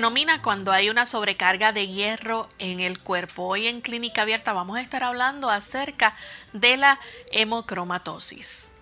[0.00, 3.42] Denomina cuando hay una sobrecarga de hierro en el cuerpo.
[3.42, 6.16] Hoy en Clínica Abierta vamos a estar hablando acerca
[6.54, 6.98] de la
[7.32, 8.72] hemocromatosis.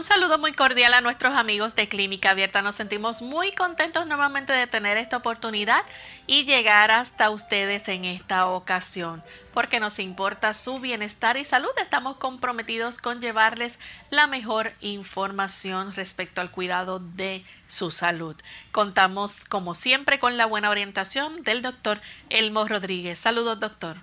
[0.00, 2.62] Un saludo muy cordial a nuestros amigos de Clínica Abierta.
[2.62, 5.82] Nos sentimos muy contentos nuevamente de tener esta oportunidad
[6.26, 9.22] y llegar hasta ustedes en esta ocasión.
[9.52, 16.40] Porque nos importa su bienestar y salud, estamos comprometidos con llevarles la mejor información respecto
[16.40, 18.36] al cuidado de su salud.
[18.72, 23.18] Contamos como siempre con la buena orientación del doctor Elmo Rodríguez.
[23.18, 23.98] Saludos doctor.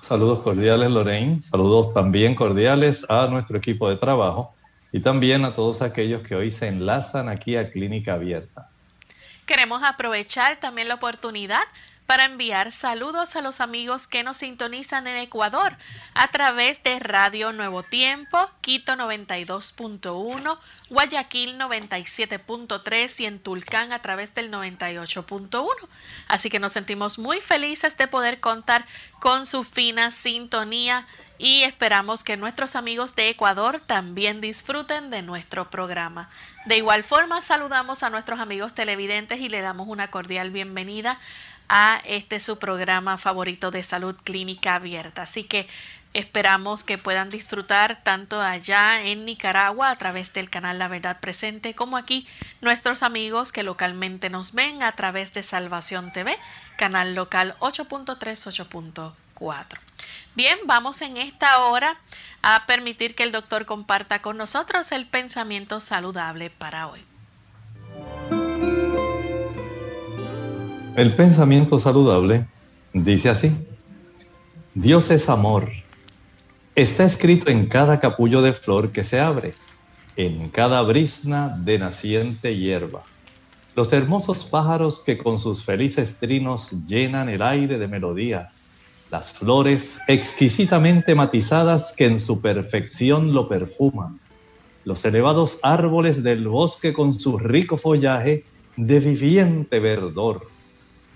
[0.00, 4.54] Saludos cordiales Lorraine, saludos también cordiales a nuestro equipo de trabajo
[4.92, 8.68] y también a todos aquellos que hoy se enlazan aquí a Clínica Abierta.
[9.46, 11.62] Queremos aprovechar también la oportunidad
[12.06, 15.76] para enviar saludos a los amigos que nos sintonizan en Ecuador
[16.14, 20.58] a través de Radio Nuevo Tiempo, Quito 92.1,
[20.90, 25.66] Guayaquil 97.3 y en Tulcán a través del 98.1.
[26.28, 28.84] Así que nos sentimos muy felices de poder contar
[29.20, 31.06] con su fina sintonía
[31.38, 36.30] y esperamos que nuestros amigos de Ecuador también disfruten de nuestro programa.
[36.66, 41.18] De igual forma, saludamos a nuestros amigos televidentes y le damos una cordial bienvenida
[41.68, 45.22] a este su programa favorito de salud clínica abierta.
[45.22, 45.68] Así que
[46.14, 51.74] esperamos que puedan disfrutar tanto allá en Nicaragua a través del canal La Verdad Presente
[51.74, 52.26] como aquí
[52.60, 56.38] nuestros amigos que localmente nos ven a través de Salvación TV,
[56.76, 59.78] canal local 8.3, 8.4.
[60.34, 61.98] Bien, vamos en esta hora
[62.42, 67.04] a permitir que el doctor comparta con nosotros el pensamiento saludable para hoy.
[70.96, 72.46] El pensamiento saludable
[72.92, 73.50] dice así,
[74.74, 75.70] Dios es amor.
[76.74, 79.54] Está escrito en cada capullo de flor que se abre,
[80.16, 83.02] en cada brisna de naciente hierba.
[83.74, 88.68] Los hermosos pájaros que con sus felices trinos llenan el aire de melodías
[89.12, 94.18] las flores exquisitamente matizadas que en su perfección lo perfuman,
[94.86, 98.44] los elevados árboles del bosque con su rico follaje
[98.78, 100.48] de viviente verdor,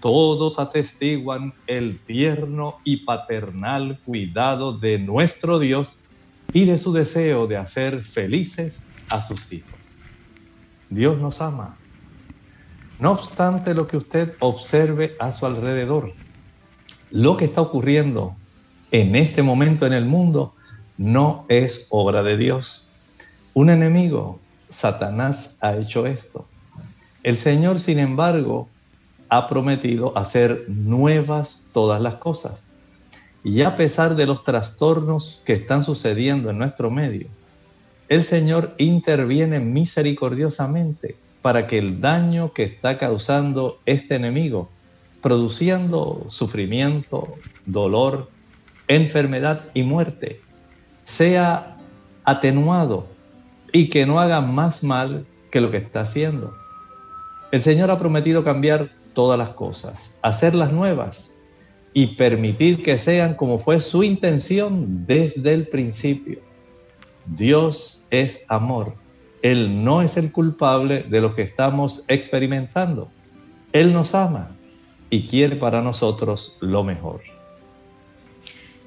[0.00, 6.04] todos atestiguan el tierno y paternal cuidado de nuestro Dios
[6.52, 10.14] y de su deseo de hacer felices a sus hijos.
[10.88, 11.80] Dios nos ama.
[12.98, 16.14] No obstante lo que usted observe a su alrededor,
[17.10, 18.36] lo que está ocurriendo
[18.90, 20.54] en este momento en el mundo
[20.96, 22.90] no es obra de Dios.
[23.52, 26.48] Un enemigo, Satanás, ha hecho esto.
[27.22, 28.70] El Señor, sin embargo,
[29.28, 32.70] ha prometido hacer nuevas todas las cosas.
[33.44, 37.28] Y a pesar de los trastornos que están sucediendo en nuestro medio,
[38.08, 44.68] el Señor interviene misericordiosamente para que el daño que está causando este enemigo
[45.20, 47.34] produciendo sufrimiento,
[47.64, 48.28] dolor,
[48.88, 50.40] enfermedad y muerte,
[51.04, 51.76] sea
[52.24, 53.06] atenuado
[53.72, 56.54] y que no haga más mal que lo que está haciendo.
[57.52, 61.40] El Señor ha prometido cambiar todas las cosas, hacerlas nuevas
[61.94, 66.40] y permitir que sean como fue su intención desde el principio.
[67.24, 68.92] Dios es amor.
[69.40, 73.08] Él no es el culpable de lo que estamos experimentando.
[73.72, 74.54] Él nos ama
[75.08, 77.22] y quiere para nosotros lo mejor.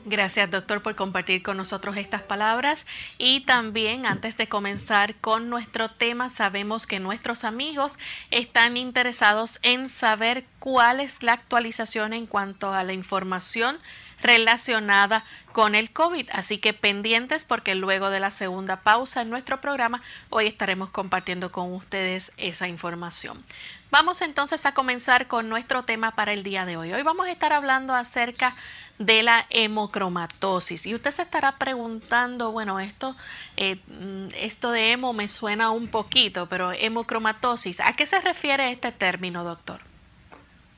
[0.05, 2.87] Gracias, doctor, por compartir con nosotros estas palabras.
[3.17, 7.99] Y también, antes de comenzar con nuestro tema, sabemos que nuestros amigos
[8.31, 13.77] están interesados en saber cuál es la actualización en cuanto a la información
[14.21, 16.29] relacionada con el COVID.
[16.31, 21.51] Así que pendientes porque luego de la segunda pausa en nuestro programa, hoy estaremos compartiendo
[21.51, 23.43] con ustedes esa información.
[23.91, 26.93] Vamos entonces a comenzar con nuestro tema para el día de hoy.
[26.93, 30.85] Hoy vamos a estar hablando acerca de la hemocromatosis.
[30.85, 33.15] Y usted se estará preguntando, bueno, esto,
[33.57, 38.71] eh, mm, esto de hemo me suena un poquito, pero hemocromatosis, ¿a qué se refiere
[38.71, 39.79] este término, doctor?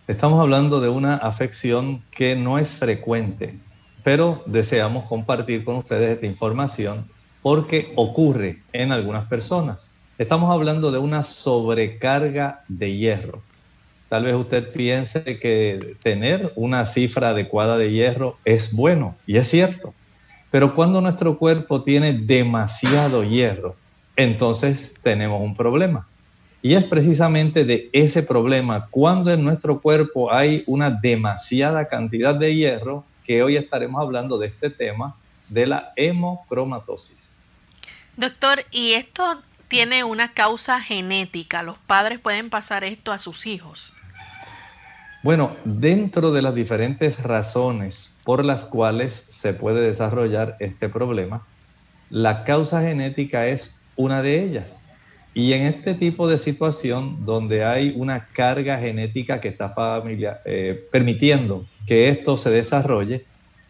[0.07, 3.57] Estamos hablando de una afección que no es frecuente,
[4.03, 7.09] pero deseamos compartir con ustedes esta información
[7.41, 9.95] porque ocurre en algunas personas.
[10.17, 13.41] Estamos hablando de una sobrecarga de hierro.
[14.11, 19.47] Tal vez usted piense que tener una cifra adecuada de hierro es bueno, y es
[19.47, 19.93] cierto.
[20.51, 23.77] Pero cuando nuestro cuerpo tiene demasiado hierro,
[24.17, 26.09] entonces tenemos un problema.
[26.61, 32.53] Y es precisamente de ese problema, cuando en nuestro cuerpo hay una demasiada cantidad de
[32.53, 35.15] hierro, que hoy estaremos hablando de este tema,
[35.47, 37.43] de la hemocromatosis.
[38.17, 41.63] Doctor, ¿y esto tiene una causa genética?
[41.63, 43.93] ¿Los padres pueden pasar esto a sus hijos?
[45.23, 51.45] Bueno, dentro de las diferentes razones por las cuales se puede desarrollar este problema,
[52.09, 54.81] la causa genética es una de ellas.
[55.35, 60.87] Y en este tipo de situación donde hay una carga genética que está familia, eh,
[60.91, 63.23] permitiendo que esto se desarrolle,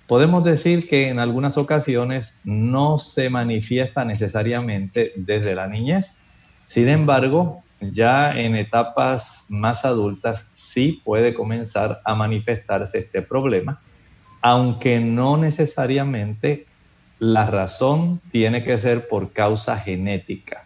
[0.08, 6.16] podemos decir que en algunas ocasiones no se manifiesta necesariamente desde la niñez.
[6.68, 13.82] Sin embargo, ya en etapas más adultas sí puede comenzar a manifestarse este problema,
[14.42, 16.66] aunque no necesariamente
[17.20, 20.66] la razón tiene que ser por causa genética.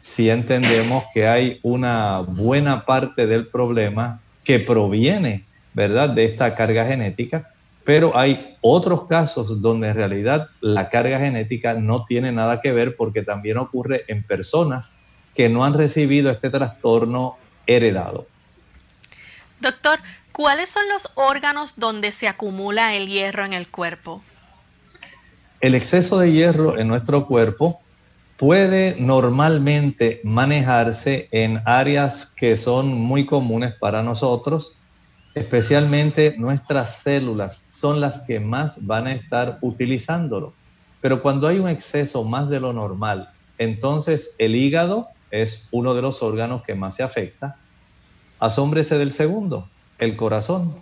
[0.00, 6.84] Si entendemos que hay una buena parte del problema que proviene, ¿verdad?, de esta carga
[6.84, 7.50] genética,
[7.84, 12.96] pero hay otros casos donde en realidad la carga genética no tiene nada que ver
[12.96, 14.96] porque también ocurre en personas
[15.34, 17.36] que no han recibido este trastorno
[17.66, 18.26] heredado.
[19.60, 19.98] Doctor,
[20.32, 24.22] ¿cuáles son los órganos donde se acumula el hierro en el cuerpo?
[25.60, 27.80] El exceso de hierro en nuestro cuerpo
[28.36, 34.76] puede normalmente manejarse en áreas que son muy comunes para nosotros,
[35.34, 40.52] especialmente nuestras células son las que más van a estar utilizándolo.
[41.00, 46.02] Pero cuando hay un exceso más de lo normal, entonces el hígado es uno de
[46.02, 47.56] los órganos que más se afecta.
[48.38, 50.76] Asómbrese del segundo, el corazón.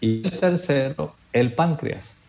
[0.00, 2.20] Y el tercero, el páncreas.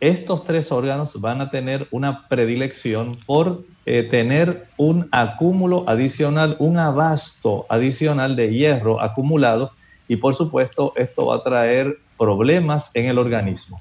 [0.00, 6.78] Estos tres órganos van a tener una predilección por eh, tener un acúmulo adicional, un
[6.78, 9.72] abasto adicional de hierro acumulado
[10.08, 13.80] y por supuesto esto va a traer problemas en el organismo.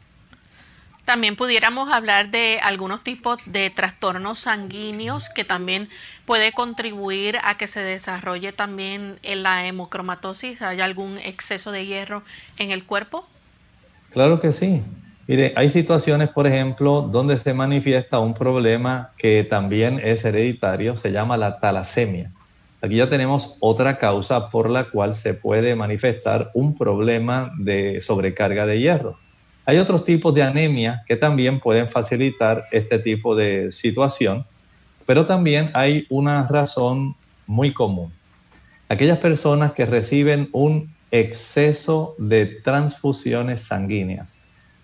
[1.06, 5.88] También pudiéramos hablar de algunos tipos de trastornos sanguíneos que también
[6.26, 10.64] puede contribuir a que se desarrolle también en la hemocromatosis.
[10.64, 12.24] ¿Hay algún exceso de hierro
[12.58, 13.28] en el cuerpo?
[14.14, 14.82] Claro que sí.
[15.28, 21.12] Mire, hay situaciones, por ejemplo, donde se manifiesta un problema que también es hereditario, se
[21.12, 22.32] llama la talasemia.
[22.82, 28.66] Aquí ya tenemos otra causa por la cual se puede manifestar un problema de sobrecarga
[28.66, 29.20] de hierro.
[29.68, 34.46] Hay otros tipos de anemia que también pueden facilitar este tipo de situación,
[35.08, 37.16] pero también hay una razón
[37.48, 38.14] muy común.
[38.90, 44.38] Aquellas personas que reciben un exceso de transfusiones sanguíneas,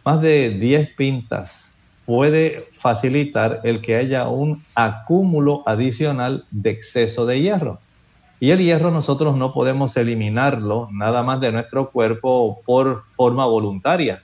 [0.04, 1.76] más de 10 pintas,
[2.08, 7.80] puede facilitar el que haya un acúmulo adicional de exceso de hierro.
[8.40, 14.24] Y el hierro nosotros no podemos eliminarlo nada más de nuestro cuerpo por forma voluntaria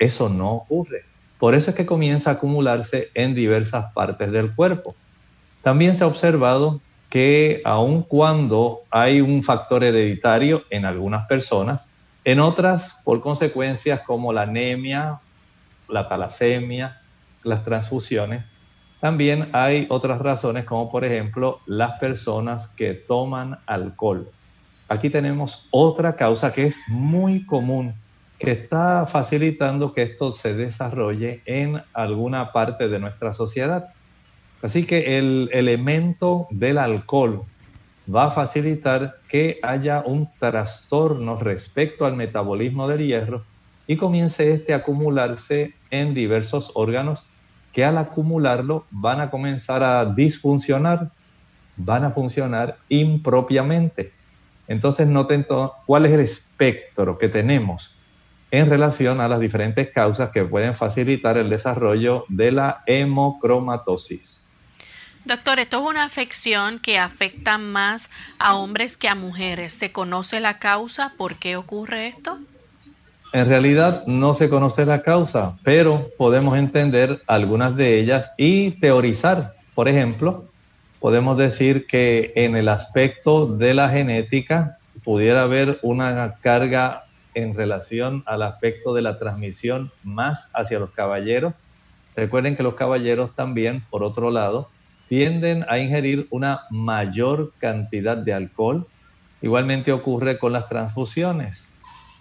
[0.00, 1.04] eso no ocurre.
[1.38, 4.96] Por eso es que comienza a acumularse en diversas partes del cuerpo.
[5.62, 11.88] También se ha observado que aun cuando hay un factor hereditario en algunas personas,
[12.24, 15.20] en otras por consecuencias como la anemia,
[15.88, 17.00] la talasemia,
[17.42, 18.52] las transfusiones,
[19.00, 24.30] también hay otras razones como por ejemplo las personas que toman alcohol.
[24.88, 27.94] Aquí tenemos otra causa que es muy común
[28.40, 33.92] que está facilitando que esto se desarrolle en alguna parte de nuestra sociedad.
[34.62, 37.42] Así que el elemento del alcohol
[38.12, 43.44] va a facilitar que haya un trastorno respecto al metabolismo del hierro
[43.86, 47.28] y comience este a acumularse en diversos órganos
[47.74, 51.10] que al acumularlo van a comenzar a disfuncionar,
[51.76, 54.14] van a funcionar impropiamente.
[54.66, 55.46] Entonces noten
[55.84, 57.99] cuál es el espectro que tenemos
[58.50, 64.48] en relación a las diferentes causas que pueden facilitar el desarrollo de la hemocromatosis.
[65.24, 69.74] Doctor, esto es una afección que afecta más a hombres que a mujeres.
[69.74, 71.12] ¿Se conoce la causa?
[71.16, 72.38] ¿Por qué ocurre esto?
[73.32, 79.54] En realidad no se conoce la causa, pero podemos entender algunas de ellas y teorizar.
[79.74, 80.46] Por ejemplo,
[80.98, 87.04] podemos decir que en el aspecto de la genética pudiera haber una carga
[87.34, 91.54] en relación al aspecto de la transmisión más hacia los caballeros.
[92.16, 94.68] Recuerden que los caballeros también, por otro lado,
[95.08, 98.86] tienden a ingerir una mayor cantidad de alcohol.
[99.42, 101.72] Igualmente ocurre con las transfusiones.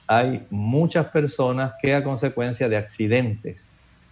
[0.08, 3.70] Hay muchas personas que a consecuencia de accidentes,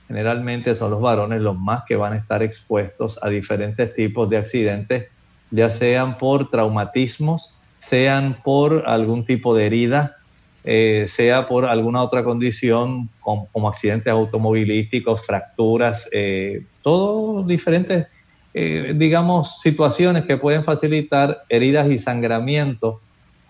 [0.08, 4.38] generalmente son los varones los más que van a estar expuestos a diferentes tipos de
[4.38, 5.08] accidentes,
[5.50, 10.17] ya sean por traumatismos, sean por algún tipo de herida,
[10.64, 18.08] eh, sea por alguna otra condición como, accidentes automovilísticos, fracturas, eh, todos diferentes
[18.60, 23.02] eh, digamos, situaciones que pueden facilitar heridas y sangramiento.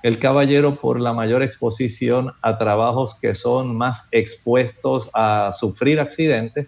[0.04, 6.68] El caballero, por la mayor exposición a trabajos que son más expuestos a sufrir accidentes,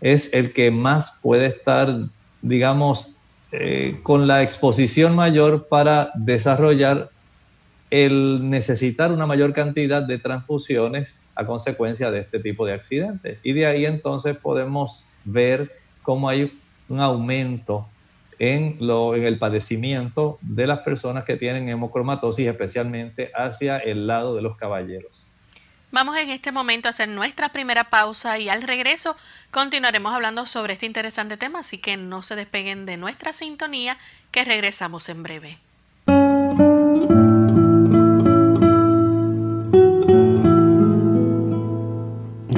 [0.00, 1.94] es el que más puede estar,
[2.40, 3.16] digamos,
[3.52, 7.10] eh, con la exposición mayor para desarrollar
[7.90, 13.38] el necesitar una mayor cantidad de transfusiones a consecuencia de este tipo de accidentes.
[13.42, 17.88] Y de ahí entonces podemos ver cómo hay un aumento
[18.38, 24.36] en, lo, en el padecimiento de las personas que tienen hemocromatosis, especialmente hacia el lado
[24.36, 25.28] de los caballeros.
[25.90, 29.16] Vamos en este momento a hacer nuestra primera pausa y al regreso
[29.50, 33.96] continuaremos hablando sobre este interesante tema, así que no se despeguen de nuestra sintonía,
[34.30, 35.58] que regresamos en breve.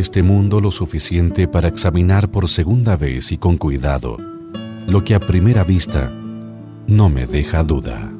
[0.00, 4.16] Este mundo lo suficiente para examinar por segunda vez y con cuidado
[4.86, 6.10] lo que a primera vista
[6.86, 8.19] no me deja duda.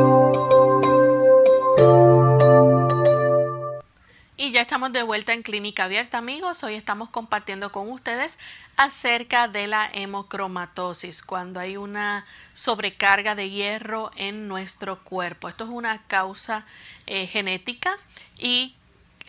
[4.89, 6.63] De vuelta en Clínica Abierta, amigos.
[6.63, 8.39] Hoy estamos compartiendo con ustedes
[8.77, 15.47] acerca de la hemocromatosis, cuando hay una sobrecarga de hierro en nuestro cuerpo.
[15.49, 16.65] Esto es una causa
[17.05, 17.95] eh, genética
[18.39, 18.75] y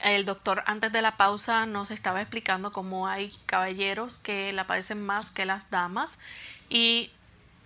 [0.02, 5.04] el doctor antes de la pausa nos estaba explicando cómo hay caballeros que la padecen
[5.04, 6.18] más que las damas
[6.71, 7.11] y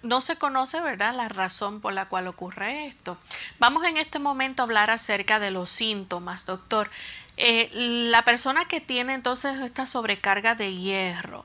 [0.02, 3.16] no se conoce, ¿verdad?, la razón por la cual ocurre esto.
[3.58, 6.90] Vamos en este momento a hablar acerca de los síntomas, doctor.
[7.36, 7.68] Eh,
[8.10, 11.44] la persona que tiene entonces esta sobrecarga de hierro,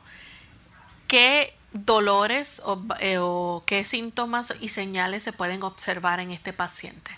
[1.08, 2.62] ¿qué dolores
[3.00, 7.12] eh, o, qué síntomas y señales se pueden observar en este paciente?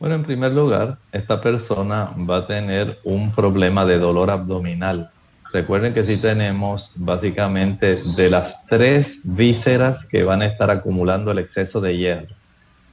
[0.00, 5.10] Bueno, en primer lugar, esta persona va a tener un problema de dolor abdominal.
[5.52, 11.38] Recuerden que si tenemos básicamente de las tres vísceras que van a estar acumulando el
[11.38, 12.34] exceso de hierro.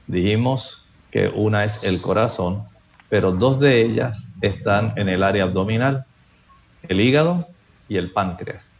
[0.06, 2.64] Dijimos que una es el corazón,
[3.08, 6.04] pero dos de ellas están en el área abdominal,
[6.88, 7.48] el hígado
[7.88, 8.74] y el páncreas.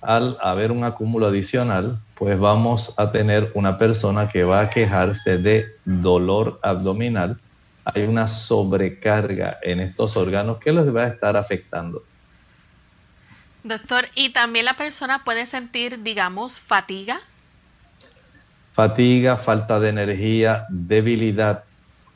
[0.00, 5.38] Al haber un acúmulo adicional, pues vamos a tener una persona que va a quejarse
[5.38, 7.38] de dolor abdominal.
[7.84, 12.04] Hay una sobrecarga en estos órganos que les va a estar afectando.
[13.64, 17.20] Doctor, ¿y también la persona puede sentir, digamos, fatiga?
[18.72, 21.64] Fatiga, falta de energía, debilidad.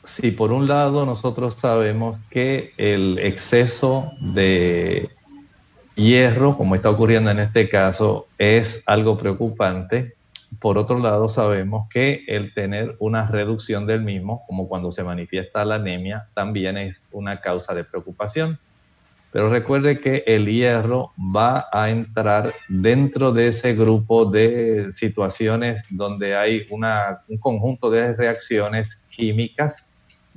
[0.07, 5.09] Si por un lado nosotros sabemos que el exceso de
[5.95, 10.15] hierro, como está ocurriendo en este caso, es algo preocupante,
[10.59, 15.65] por otro lado sabemos que el tener una reducción del mismo, como cuando se manifiesta
[15.65, 18.57] la anemia, también es una causa de preocupación.
[19.33, 26.37] Pero recuerde que el hierro va a entrar dentro de ese grupo de situaciones donde
[26.37, 29.83] hay un conjunto de reacciones químicas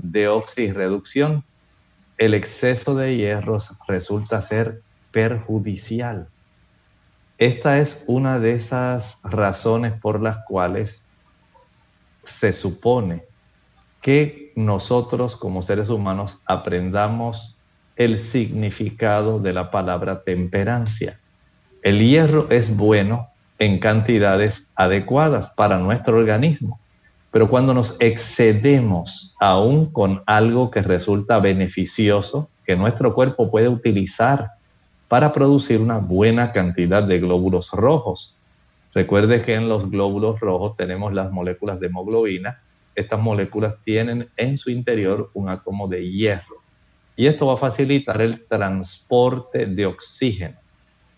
[0.02, 1.44] de oxirreducción.
[2.18, 6.28] El exceso de hierro resulta ser perjudicial.
[7.38, 11.06] Esta es una de esas razones por las cuales
[12.22, 13.24] se supone
[14.02, 17.58] que nosotros como seres humanos aprendamos
[17.96, 21.18] el significado de la palabra temperancia.
[21.82, 26.80] El hierro es bueno en cantidades adecuadas para nuestro organismo,
[27.30, 34.50] pero cuando nos excedemos aún con algo que resulta beneficioso, que nuestro cuerpo puede utilizar
[35.08, 38.36] para producir una buena cantidad de glóbulos rojos.
[38.94, 42.60] Recuerde que en los glóbulos rojos tenemos las moléculas de hemoglobina.
[42.94, 46.60] Estas moléculas tienen en su interior un átomo de hierro
[47.16, 50.56] y esto va a facilitar el transporte de oxígeno.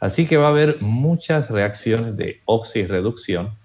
[0.01, 3.57] Así que va a haber muchas reacciones de oxirreducción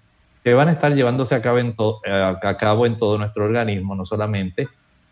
[0.44, 1.74] que van a estar llevándose a cabo, en
[2.04, 4.68] eh, a cabo en todo nuestro organismo, no solamente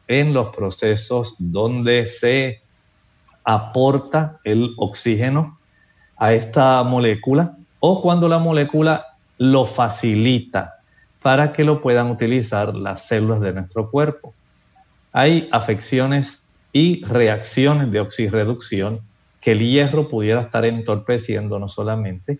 [0.08, 2.62] en los procesos donde se
[3.44, 5.58] aporta el oxígeno
[6.16, 10.76] a esta molécula o cuando la molécula lo facilita
[11.22, 14.32] para que lo puedan utilizar las células de nuestro cuerpo.
[15.12, 19.00] Hay afecciones y reacciones de oxirreducción
[19.40, 22.38] que el hierro pudiera estar entorpeciendo no solamente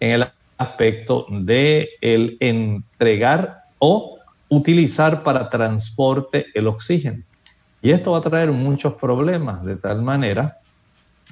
[0.00, 0.26] en el
[0.58, 7.22] aspecto de el entregar o utilizar para transporte el oxígeno.
[7.82, 10.58] Y esto va a traer muchos problemas de tal manera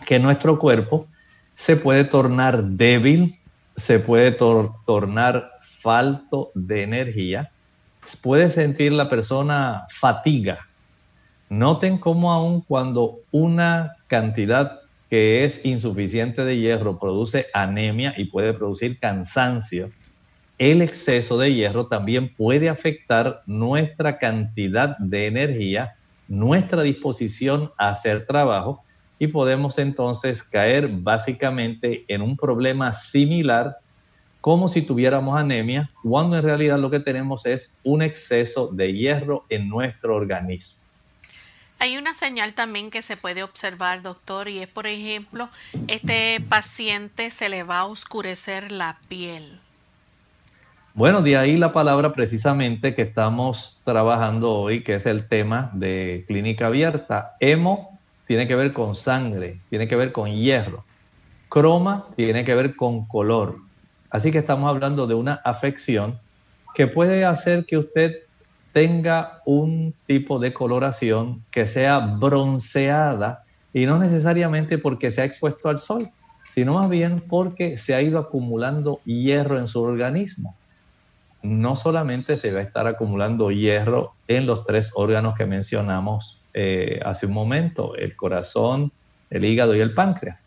[0.05, 1.07] que nuestro cuerpo
[1.55, 3.39] se puede tornar débil,
[3.77, 7.51] se puede tornar falto de energía,
[8.23, 10.69] puede sentir la persona fatiga,
[11.53, 14.81] Noten cómo aun cuando una cantidad
[15.13, 19.91] que es insuficiente de hierro produce anemia y puede producir cansancio,
[20.57, 25.97] el exceso de hierro también puede afectar nuestra cantidad de energía,
[26.29, 28.85] nuestra disposición a hacer trabajo
[29.19, 33.77] y podemos entonces caer básicamente en un problema similar
[34.41, 39.45] como si tuviéramos anemia, cuando en realidad lo que tenemos es un exceso de hierro
[39.51, 40.82] en nuestro organismo.
[41.83, 45.49] Hay una señal también que se puede observar, doctor, y es, por ejemplo,
[45.89, 49.59] este paciente se le va a oscurecer la piel.
[50.95, 56.25] Bueno, de ahí la palabra precisamente que estamos trabajando hoy, que es el tema de
[56.29, 57.35] clínica abierta.
[57.41, 60.85] Hemo tiene que ver con sangre, tiene que ver con hierro.
[61.49, 63.57] Croma tiene que ver con color.
[64.09, 66.17] Así que estamos hablando de una afección
[66.77, 68.21] que puede hacer que usted
[68.73, 75.69] tenga un tipo de coloración que sea bronceada y no necesariamente porque se ha expuesto
[75.69, 76.11] al sol,
[76.55, 80.57] sino más bien porque se ha ido acumulando hierro en su organismo.
[81.43, 87.01] No solamente se va a estar acumulando hierro en los tres órganos que mencionamos eh,
[87.05, 88.93] hace un momento, el corazón,
[89.31, 90.45] el hígado y el páncreas.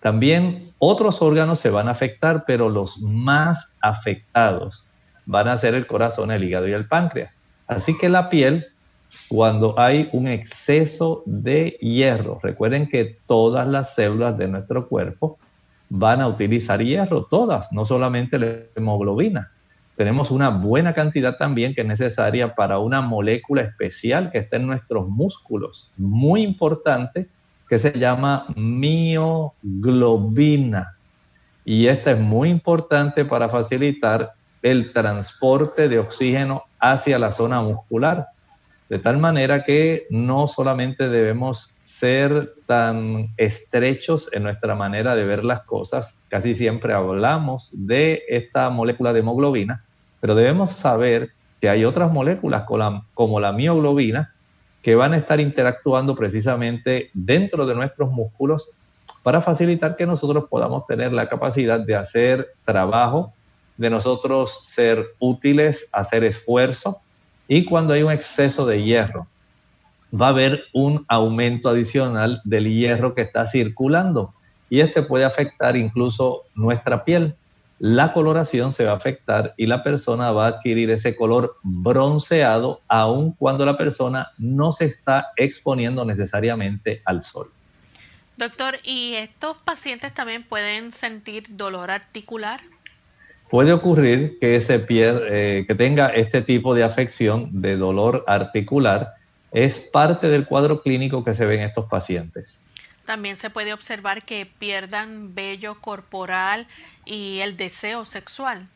[0.00, 4.86] También otros órganos se van a afectar, pero los más afectados
[5.24, 7.35] van a ser el corazón, el hígado y el páncreas.
[7.66, 8.66] Así que la piel,
[9.28, 15.38] cuando hay un exceso de hierro, recuerden que todas las células de nuestro cuerpo
[15.88, 19.50] van a utilizar hierro, todas, no solamente la hemoglobina.
[19.96, 24.66] tenemos una buena cantidad también que es necesaria para una molécula especial que está en
[24.66, 27.28] nuestros músculos, muy importante,
[27.68, 30.12] que se llama mioglobina.
[31.64, 34.35] Y esta es muy importante para facilitar
[34.66, 38.26] el transporte de oxígeno hacia la zona muscular.
[38.88, 45.44] De tal manera que no solamente debemos ser tan estrechos en nuestra manera de ver
[45.44, 49.84] las cosas, casi siempre hablamos de esta molécula de hemoglobina,
[50.18, 52.64] pero debemos saber que hay otras moléculas
[53.14, 54.34] como la mioglobina
[54.82, 58.70] que van a estar interactuando precisamente dentro de nuestros músculos
[59.22, 63.32] para facilitar que nosotros podamos tener la capacidad de hacer trabajo,
[63.76, 67.00] de nosotros ser útiles, hacer esfuerzo.
[67.48, 69.26] Y cuando hay un exceso de hierro,
[70.12, 74.34] va a haber un aumento adicional del hierro que está circulando.
[74.68, 77.34] Y este puede afectar incluso nuestra piel.
[77.78, 82.80] La coloración se va a afectar y la persona va a adquirir ese color bronceado
[82.88, 87.52] aun cuando la persona no se está exponiendo necesariamente al sol.
[88.38, 92.60] Doctor, ¿y estos pacientes también pueden sentir dolor articular?
[93.50, 99.14] Puede ocurrir que, ese eh, que tenga este tipo de afección de dolor articular.
[99.52, 102.64] Es parte del cuadro clínico que se ve en estos pacientes.
[103.04, 106.66] También se puede observar que pierdan vello corporal
[107.04, 108.66] y el deseo sexual.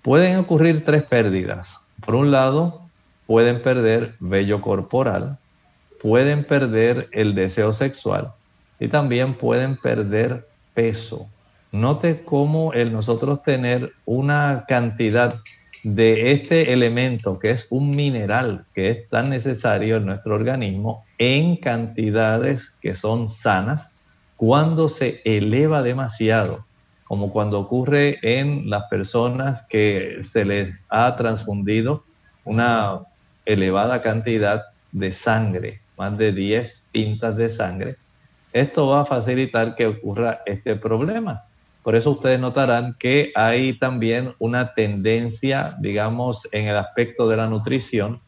[0.00, 1.80] Pueden ocurrir tres pérdidas.
[2.04, 2.88] Por un lado,
[3.26, 5.38] pueden perder vello corporal,
[6.00, 8.32] pueden perder el deseo sexual
[8.80, 11.28] y también pueden perder peso.
[11.74, 15.40] Note cómo el nosotros tener una cantidad
[15.82, 21.56] de este elemento que es un mineral que es tan necesario en nuestro organismo en
[21.56, 23.90] cantidades que son sanas,
[24.36, 26.64] cuando se eleva demasiado,
[27.08, 32.04] como cuando ocurre en las personas que se les ha transfundido
[32.44, 33.00] una
[33.46, 37.96] elevada cantidad de sangre, más de 10 pintas de sangre,
[38.52, 41.42] esto va a facilitar que ocurra este problema.
[41.84, 47.46] Por eso ustedes notarán que hay también una tendencia, digamos, en el aspecto de la
[47.46, 48.22] nutrición,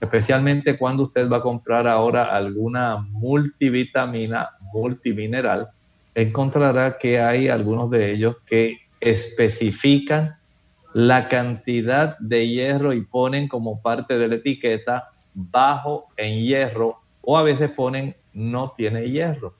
[0.00, 5.70] especialmente cuando usted va a comprar ahora alguna multivitamina, multimineral,
[6.14, 10.36] encontrará que hay algunos de ellos que especifican
[10.94, 17.36] la cantidad de hierro y ponen como parte de la etiqueta bajo en hierro o
[17.36, 19.59] a veces ponen no tiene hierro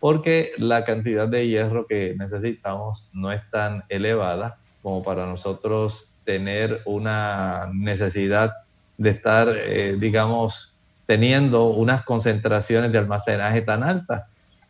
[0.00, 6.82] porque la cantidad de hierro que necesitamos no es tan elevada como para nosotros tener
[6.84, 8.52] una necesidad
[8.96, 14.24] de estar, eh, digamos, teniendo unas concentraciones de almacenaje tan altas.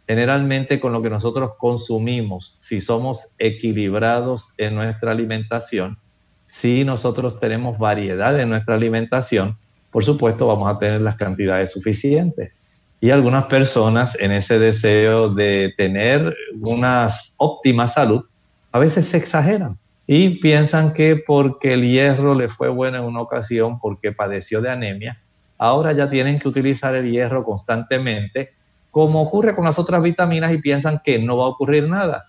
[0.06, 5.98] Generalmente con lo que nosotros consumimos, si somos equilibrados en nuestra alimentación,
[6.46, 9.58] si nosotros tenemos variedad en nuestra alimentación,
[9.90, 12.52] por supuesto vamos a tener las cantidades suficientes.
[13.00, 18.24] Y algunas personas en ese deseo de tener una óptima salud,
[18.72, 23.20] a veces se exageran y piensan que porque el hierro le fue bueno en una
[23.20, 25.22] ocasión, porque padeció de anemia,
[25.58, 28.54] ahora ya tienen que utilizar el hierro constantemente,
[28.90, 32.26] como ocurre con las otras vitaminas y piensan que no va a ocurrir nada.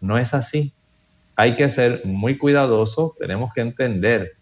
[0.00, 0.72] No es así.
[1.34, 4.32] Hay que ser muy cuidadosos, tenemos que entender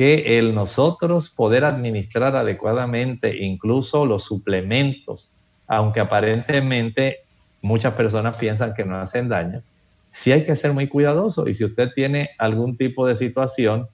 [0.00, 5.34] que el nosotros poder administrar adecuadamente incluso los suplementos,
[5.66, 7.18] aunque aparentemente
[7.60, 9.62] muchas personas piensan que no hacen daño,
[10.10, 11.46] sí hay que ser muy cuidadoso.
[11.48, 13.88] Y si usted tiene algún tipo de situación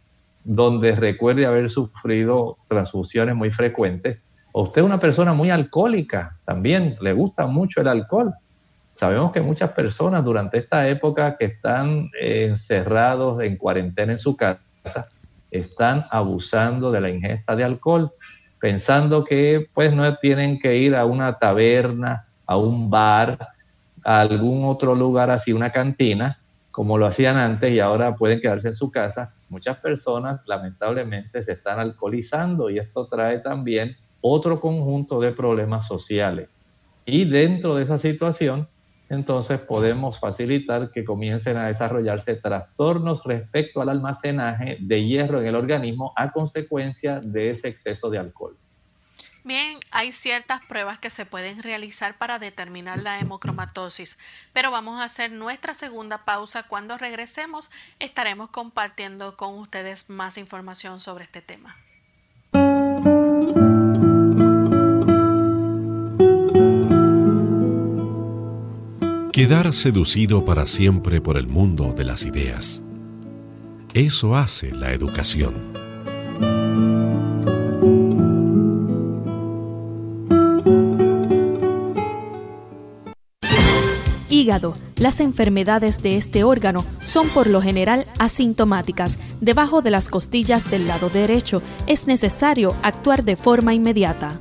[0.45, 4.21] donde recuerde haber sufrido transfusiones muy frecuentes,
[4.53, 8.33] o usted es una persona muy alcohólica, también le gusta mucho el alcohol.
[8.95, 15.09] Sabemos que muchas personas durante esta época que están encerrados en cuarentena en su casa,
[15.51, 18.13] están abusando de la ingesta de alcohol,
[18.61, 23.39] pensando que pues no tienen que ir a una taberna, a un bar,
[24.05, 28.69] a algún otro lugar así, una cantina, como lo hacían antes y ahora pueden quedarse
[28.69, 29.35] en su casa.
[29.49, 36.49] Muchas personas lamentablemente se están alcoholizando y esto trae también otro conjunto de problemas sociales.
[37.05, 38.69] Y dentro de esa situación,
[39.09, 45.55] entonces podemos facilitar que comiencen a desarrollarse trastornos respecto al almacenaje de hierro en el
[45.55, 48.57] organismo a consecuencia de ese exceso de alcohol.
[49.45, 54.19] Bien, hay ciertas pruebas que se pueden realizar para determinar la hemocromatosis,
[54.53, 56.65] pero vamos a hacer nuestra segunda pausa.
[56.65, 61.77] Cuando regresemos estaremos compartiendo con ustedes más información sobre este tema.
[69.37, 72.83] Quedar seducido para siempre por el mundo de las ideas.
[73.93, 75.53] Eso hace la educación.
[84.31, 84.79] Hígado.
[84.97, 89.19] Las enfermedades de este órgano son por lo general asintomáticas.
[89.43, 94.41] Debajo de las costillas del lado derecho es necesario actuar de forma inmediata.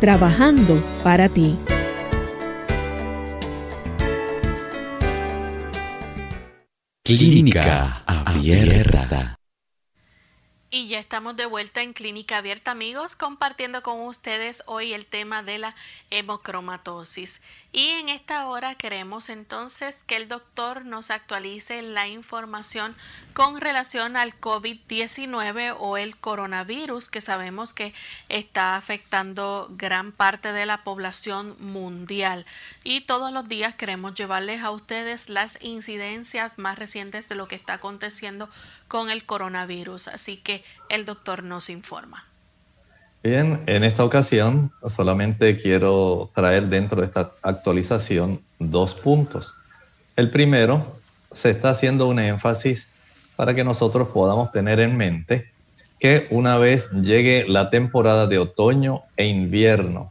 [0.00, 1.56] trabajando para ti.
[7.04, 9.39] Clínica Abierta.
[10.72, 15.42] Y ya estamos de vuelta en Clínica Abierta, amigos, compartiendo con ustedes hoy el tema
[15.42, 15.74] de la
[16.10, 17.40] hemocromatosis.
[17.72, 22.94] Y en esta hora queremos entonces que el doctor nos actualice la información
[23.32, 27.92] con relación al COVID-19 o el coronavirus que sabemos que
[28.28, 32.46] está afectando gran parte de la población mundial.
[32.84, 37.56] Y todos los días queremos llevarles a ustedes las incidencias más recientes de lo que
[37.56, 38.48] está aconteciendo
[38.90, 40.08] con el coronavirus.
[40.08, 42.26] Así que el doctor nos informa.
[43.22, 49.54] Bien, en esta ocasión solamente quiero traer dentro de esta actualización dos puntos.
[50.16, 50.98] El primero,
[51.30, 52.90] se está haciendo un énfasis
[53.36, 55.52] para que nosotros podamos tener en mente
[56.00, 60.10] que una vez llegue la temporada de otoño e invierno,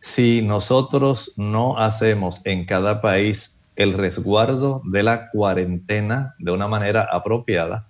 [0.00, 7.06] si nosotros no hacemos en cada país el resguardo de la cuarentena de una manera
[7.12, 7.86] apropiada,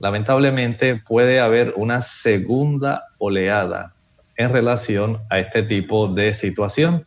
[0.00, 3.94] lamentablemente puede haber una segunda oleada
[4.36, 7.06] en relación a este tipo de situación.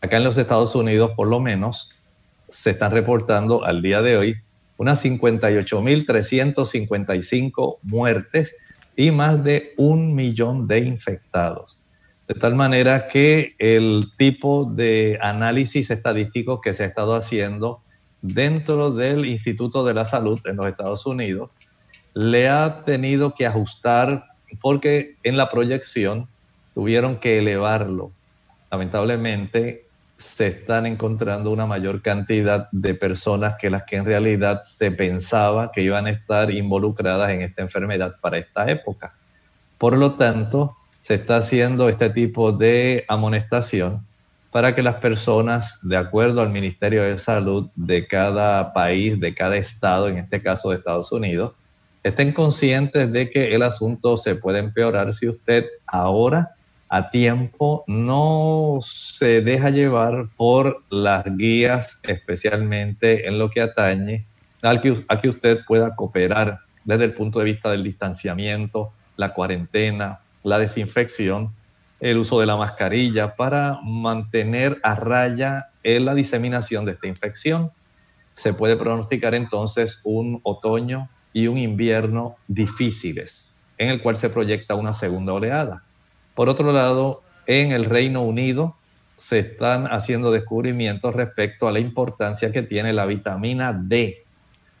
[0.00, 1.90] Acá en los Estados Unidos, por lo menos,
[2.48, 4.36] se están reportando al día de hoy
[4.76, 8.54] unas 58.355 muertes
[8.94, 11.84] y más de un millón de infectados.
[12.28, 17.80] De tal manera que el tipo de análisis estadístico que se ha estado haciendo
[18.20, 21.56] dentro del Instituto de la Salud en los Estados Unidos
[22.18, 24.24] le ha tenido que ajustar
[24.60, 26.26] porque en la proyección
[26.74, 28.10] tuvieron que elevarlo.
[28.72, 34.90] Lamentablemente se están encontrando una mayor cantidad de personas que las que en realidad se
[34.90, 39.14] pensaba que iban a estar involucradas en esta enfermedad para esta época.
[39.78, 44.04] Por lo tanto, se está haciendo este tipo de amonestación
[44.50, 49.56] para que las personas, de acuerdo al Ministerio de Salud de cada país, de cada
[49.56, 51.52] estado, en este caso de Estados Unidos,
[52.02, 56.54] estén conscientes de que el asunto se puede empeorar si usted ahora
[56.88, 64.24] a tiempo no se deja llevar por las guías, especialmente en lo que atañe
[64.62, 69.34] a que, a que usted pueda cooperar desde el punto de vista del distanciamiento, la
[69.34, 71.52] cuarentena, la desinfección,
[72.00, 77.72] el uso de la mascarilla para mantener a raya la diseminación de esta infección.
[78.34, 81.08] Se puede pronosticar entonces un otoño
[81.38, 85.84] y un invierno difíciles, en el cual se proyecta una segunda oleada.
[86.34, 88.74] Por otro lado, en el Reino Unido
[89.14, 94.24] se están haciendo descubrimientos respecto a la importancia que tiene la vitamina D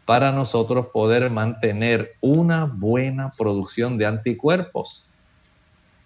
[0.04, 5.06] para nosotros poder mantener una buena producción de anticuerpos.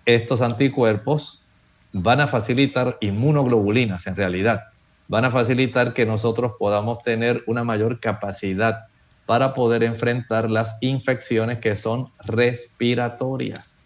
[0.04, 1.46] Estos anticuerpos
[1.94, 4.64] van a facilitar inmunoglobulinas en realidad,
[5.08, 8.91] van a facilitar que nosotros podamos tener una mayor capacidad
[9.32, 13.78] para poder enfrentar las infecciones que son respiratorias,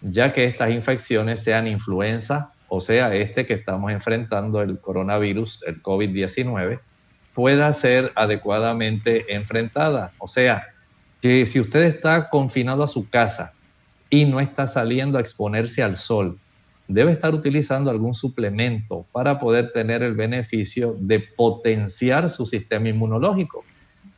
[0.00, 5.82] ya que estas infecciones sean influenza o sea este que estamos enfrentando, el coronavirus, el
[5.82, 6.78] COVID-19,
[7.34, 10.12] pueda ser adecuadamente enfrentada.
[10.18, 10.68] O sea,
[11.20, 13.54] que si usted está confinado a su casa
[14.08, 16.38] y no está saliendo a exponerse al sol,
[16.86, 23.64] debe estar utilizando algún suplemento para poder tener el beneficio de potenciar su sistema inmunológico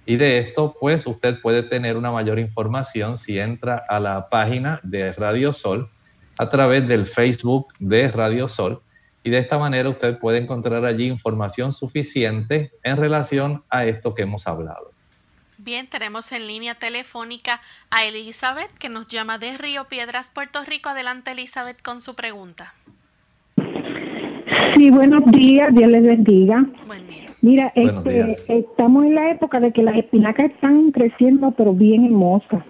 [0.07, 4.81] Y de esto, pues usted puede tener una mayor información si entra a la página
[4.83, 5.91] de Radio Sol
[6.39, 8.83] a través del Facebook de Radio Sol.
[9.23, 14.23] Y de esta manera usted puede encontrar allí información suficiente en relación a esto que
[14.23, 14.93] hemos hablado.
[15.57, 20.91] Bien, tenemos en línea telefónica a Elizabeth que nos llama de Río Piedras, Puerto Rico.
[20.91, 22.75] Adelante Elizabeth con su pregunta.
[24.75, 26.67] Sí, buenos días, Dios les bendiga.
[26.87, 27.31] Buen día.
[27.43, 32.65] Mira, este, estamos en la época de que las espinacas están creciendo, pero bien hermosas.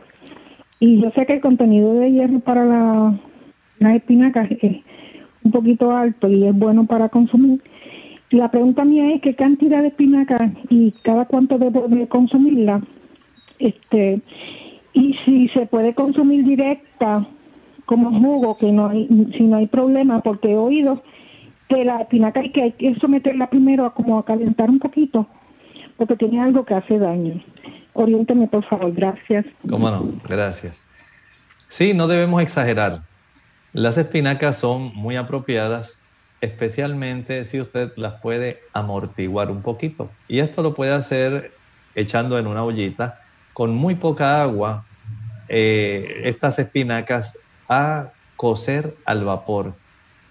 [0.80, 3.18] Y yo sé que el contenido de hierro para la,
[3.78, 4.82] las espinacas es
[5.44, 7.62] un poquito alto y es bueno para consumir.
[8.30, 12.82] La pregunta mía es qué cantidad de espinacas y cada cuánto debo de consumirla.
[13.58, 14.20] Este,
[14.92, 17.26] y si se puede consumir directa
[17.86, 21.02] como jugo, que no hay, si no hay problema, porque he oído
[21.68, 25.26] que la espinaca hay que, hay que someterla primero a como a calentar un poquito,
[25.96, 27.42] porque tiene algo que hace daño.
[27.92, 29.46] Oriénteme, por favor, gracias.
[29.68, 30.12] ¿Cómo no?
[30.28, 30.74] Gracias.
[31.68, 33.02] Sí, no debemos exagerar.
[33.72, 36.00] Las espinacas son muy apropiadas,
[36.40, 40.10] especialmente si usted las puede amortiguar un poquito.
[40.28, 41.52] Y esto lo puede hacer
[41.94, 43.20] echando en una ollita
[43.52, 44.84] con muy poca agua
[45.48, 49.74] eh, estas espinacas a cocer al vapor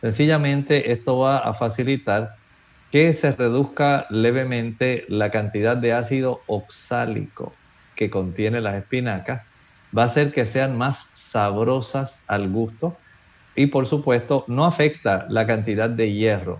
[0.03, 2.35] Sencillamente esto va a facilitar
[2.91, 7.53] que se reduzca levemente la cantidad de ácido oxálico
[7.95, 9.43] que contiene las espinacas.
[9.97, 12.97] Va a hacer que sean más sabrosas al gusto
[13.55, 16.59] y por supuesto no afecta la cantidad de hierro.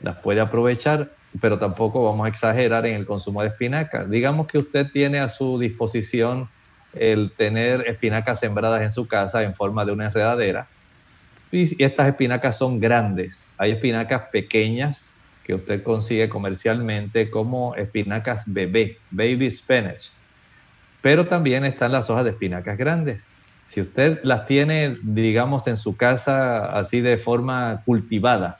[0.00, 1.10] Las puede aprovechar,
[1.42, 4.08] pero tampoco vamos a exagerar en el consumo de espinacas.
[4.08, 6.48] Digamos que usted tiene a su disposición
[6.94, 10.68] el tener espinacas sembradas en su casa en forma de una enredadera
[11.52, 13.50] y estas espinacas son grandes.
[13.58, 20.10] Hay espinacas pequeñas que usted consigue comercialmente como espinacas bebé, baby spinach.
[21.02, 23.22] Pero también están las hojas de espinacas grandes.
[23.68, 28.58] Si usted las tiene, digamos, en su casa así de forma cultivada,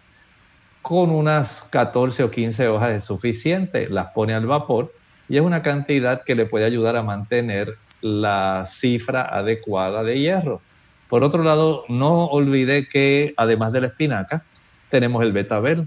[0.82, 4.92] con unas 14 o 15 hojas es suficiente, las pone al vapor
[5.28, 10.60] y es una cantidad que le puede ayudar a mantener la cifra adecuada de hierro.
[11.12, 14.44] Por otro lado, no olvide que además de la espinaca,
[14.88, 15.86] tenemos el betabel,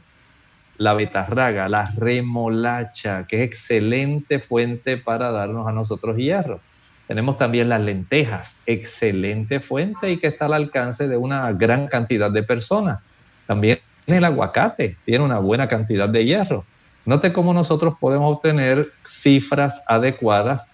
[0.77, 6.59] la betarraga, la remolacha, que es excelente fuente para darnos a nosotros hierro.
[7.07, 12.29] Tenemos también las lentejas, excelente fuente y que está al alcance de una gran cantidad
[12.29, 13.03] de personas.
[13.47, 16.65] También el aguacate tiene una buena cantidad de hierro.
[17.03, 20.67] Note cómo nosotros podemos obtener cifras adecuadas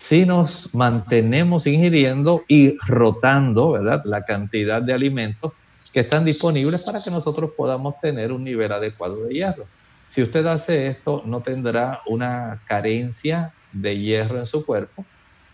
[0.00, 4.02] si nos mantenemos ingiriendo y rotando, ¿verdad?
[4.04, 5.52] La cantidad de alimentos
[5.92, 9.66] que están disponibles para que nosotros podamos tener un nivel adecuado de hierro.
[10.06, 15.04] Si usted hace esto, no tendrá una carencia de hierro en su cuerpo,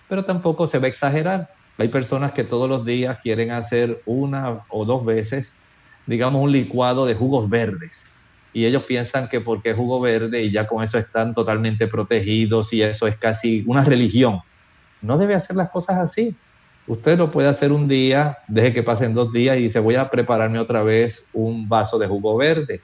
[0.09, 1.51] pero tampoco se va a exagerar.
[1.77, 5.53] Hay personas que todos los días quieren hacer una o dos veces,
[6.07, 8.07] digamos, un licuado de jugos verdes
[8.55, 12.73] y ellos piensan que porque es jugo verde y ya con eso están totalmente protegidos
[12.73, 14.41] y eso es casi una religión.
[15.03, 16.35] No debe hacer las cosas así.
[16.87, 20.09] Usted lo puede hacer un día, deje que pasen dos días y dice voy a
[20.09, 22.81] prepararme otra vez un vaso de jugo verde.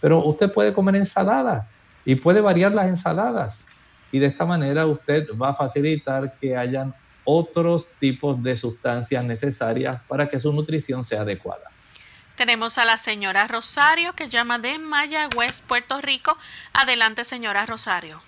[0.00, 1.68] Pero usted puede comer ensalada
[2.04, 3.66] y puede variar las ensaladas.
[4.12, 6.94] Y de esta manera usted va a facilitar que hayan
[7.24, 11.64] otros tipos de sustancias necesarias para que su nutrición sea adecuada.
[12.40, 16.32] Tenemos a la señora Rosario que llama de Mayagüez, Puerto Rico.
[16.72, 18.22] Adelante, señora Rosario.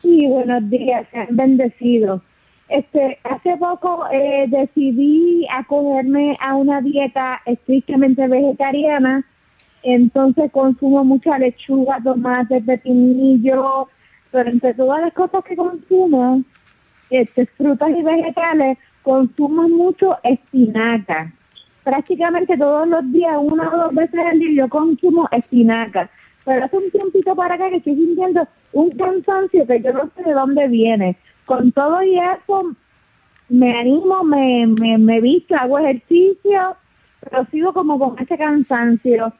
[0.00, 2.22] Sí, buenos días, bendecido.
[2.70, 9.22] Este, hace poco eh, decidí acogerme a una dieta estrictamente vegetariana,
[9.82, 13.86] entonces consumo mucha lechuga, tomate, pepinillo,
[14.30, 16.42] pero entre todas las cosas que consumo,
[17.10, 21.34] este, frutas y vegetales, consumo mucho espinaca
[21.86, 26.10] prácticamente todos los días, una o dos veces al día, yo consumo espinaca.
[26.44, 30.24] Pero hace un tiempito para acá que estoy sintiendo un cansancio que yo no sé
[30.24, 31.16] de dónde viene.
[31.44, 32.72] Con todo y eso,
[33.48, 34.66] me animo, me,
[34.98, 36.76] me, visto, hago ejercicio,
[37.20, 39.32] pero sigo como con ese cansancio.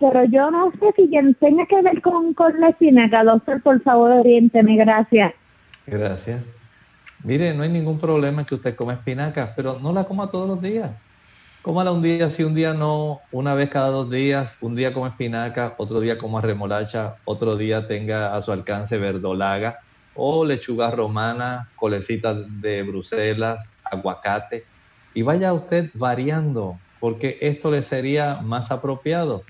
[0.00, 3.24] Pero yo no sé si tenga que ver con, con la espinaca.
[3.24, 4.76] Doctor, por favor, oriénteme.
[4.76, 5.34] Gracias.
[5.86, 6.46] Gracias.
[7.22, 10.62] Mire, no hay ningún problema que usted coma espinacas, pero no la coma todos los
[10.62, 10.90] días.
[11.64, 15.06] Cómala un día, sí, un día no, una vez cada dos días, un día como
[15.06, 19.78] espinaca, otro día como remolacha, otro día tenga a su alcance verdolaga
[20.14, 24.66] o lechuga romana, colecitas de Bruselas, aguacate.
[25.14, 29.42] Y vaya usted variando, porque esto le sería más apropiado.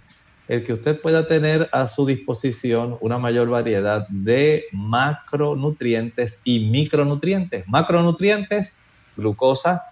[0.47, 7.67] el que usted pueda tener a su disposición una mayor variedad de macronutrientes y micronutrientes.
[7.67, 8.73] Macronutrientes,
[9.17, 9.83] glucosa,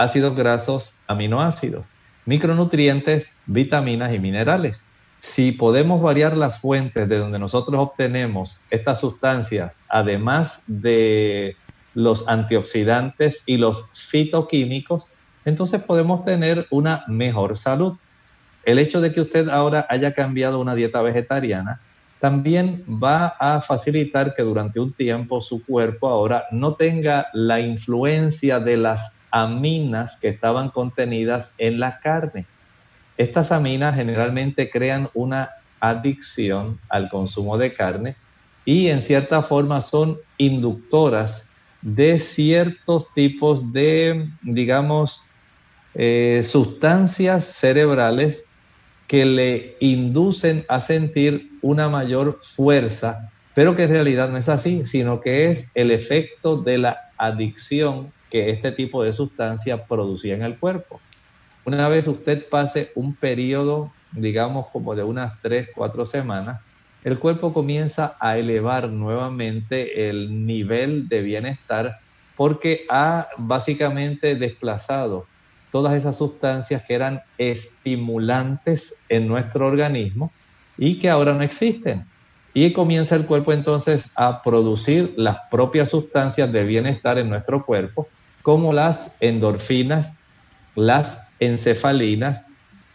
[0.00, 1.86] ácidos grasos, aminoácidos.
[2.24, 4.82] Micronutrientes, vitaminas y minerales.
[5.18, 11.54] Si podemos variar las fuentes de donde nosotros obtenemos estas sustancias, además de
[11.92, 15.06] los antioxidantes y los fitoquímicos,
[15.44, 17.98] entonces podemos tener una mejor salud.
[18.64, 21.80] El hecho de que usted ahora haya cambiado una dieta vegetariana
[22.20, 28.60] también va a facilitar que durante un tiempo su cuerpo ahora no tenga la influencia
[28.60, 32.46] de las aminas que estaban contenidas en la carne.
[33.16, 35.50] Estas aminas generalmente crean una
[35.80, 38.16] adicción al consumo de carne
[38.64, 41.48] y en cierta forma son inductoras
[41.82, 45.22] de ciertos tipos de, digamos,
[45.94, 48.48] eh, sustancias cerebrales
[49.06, 54.86] que le inducen a sentir una mayor fuerza, pero que en realidad no es así,
[54.86, 60.42] sino que es el efecto de la adicción que este tipo de sustancia producía en
[60.42, 61.00] el cuerpo.
[61.64, 66.60] Una vez usted pase un periodo, digamos como de unas 3, 4 semanas,
[67.04, 71.98] el cuerpo comienza a elevar nuevamente el nivel de bienestar
[72.36, 75.26] porque ha básicamente desplazado
[75.70, 80.32] todas esas sustancias que eran estimulantes en nuestro organismo
[80.76, 82.06] y que ahora no existen.
[82.52, 88.08] Y comienza el cuerpo entonces a producir las propias sustancias de bienestar en nuestro cuerpo,
[88.42, 90.24] como las endorfinas,
[90.74, 92.46] las encefalinas,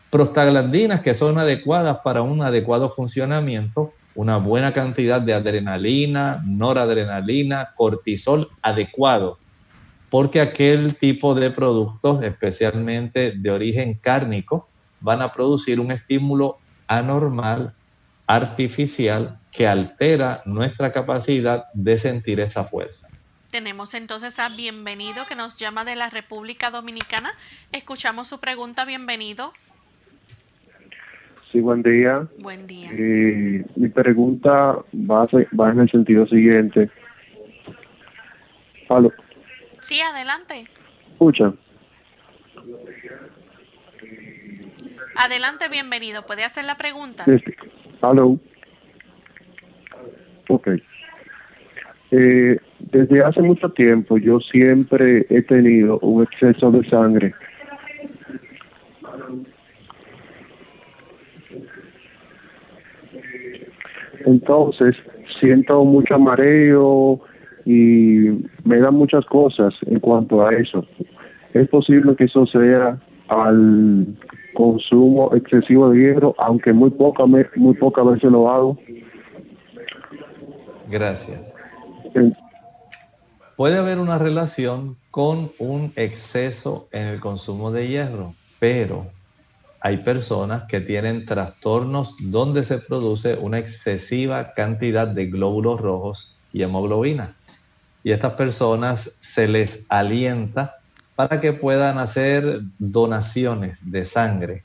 [0.09, 8.49] prostaglandinas que son adecuadas para un adecuado funcionamiento, una buena cantidad de adrenalina, noradrenalina, cortisol
[8.61, 9.39] adecuado
[10.15, 14.69] porque aquel tipo de productos, especialmente de origen cárnico,
[15.01, 17.75] van a producir un estímulo anormal,
[18.25, 23.09] artificial, que altera nuestra capacidad de sentir esa fuerza.
[23.55, 27.31] Tenemos entonces a Bienvenido que nos llama de la República Dominicana.
[27.71, 29.53] Escuchamos su pregunta, bienvenido.
[31.53, 32.27] Sí, buen día.
[32.39, 32.89] Buen día.
[32.91, 36.89] Eh, mi pregunta va, va en el sentido siguiente.
[38.89, 39.13] Aló.
[39.79, 40.65] Sí, adelante.
[41.13, 41.53] Escucha.
[45.15, 46.25] Adelante, bienvenido.
[46.25, 47.23] ¿Puede hacer la pregunta?
[48.01, 48.37] Hello.
[50.49, 50.67] Ok.
[52.18, 52.57] Eh,
[52.91, 57.34] desde hace mucho tiempo yo siempre he tenido un exceso de sangre.
[64.26, 64.95] Entonces,
[65.39, 67.22] siento mucho mareo,
[67.66, 68.30] y
[68.63, 70.86] me dan muchas cosas en cuanto a eso.
[71.53, 74.05] Es posible que eso sea al
[74.53, 78.78] consumo excesivo de hierro, aunque muy poca muy pocas veces lo hago.
[80.89, 81.41] Gracias.
[83.55, 89.05] Puede haber una relación con un exceso en el consumo de hierro, pero
[89.80, 96.63] hay personas que tienen trastornos donde se produce una excesiva cantidad de glóbulos rojos y
[96.63, 97.36] hemoglobina
[98.05, 100.78] y a estas personas se les alienta
[101.16, 104.63] para que puedan hacer donaciones de sangre.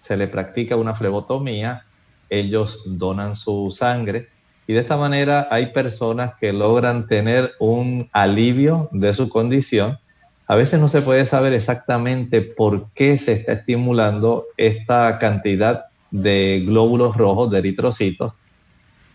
[0.00, 1.86] Se les practica una flebotomía,
[2.28, 4.28] ellos donan su sangre
[4.66, 9.98] y de esta manera hay personas que logran tener un alivio de su condición.
[10.46, 16.62] A veces no se puede saber exactamente por qué se está estimulando esta cantidad de
[16.64, 18.34] glóbulos rojos, de eritrocitos,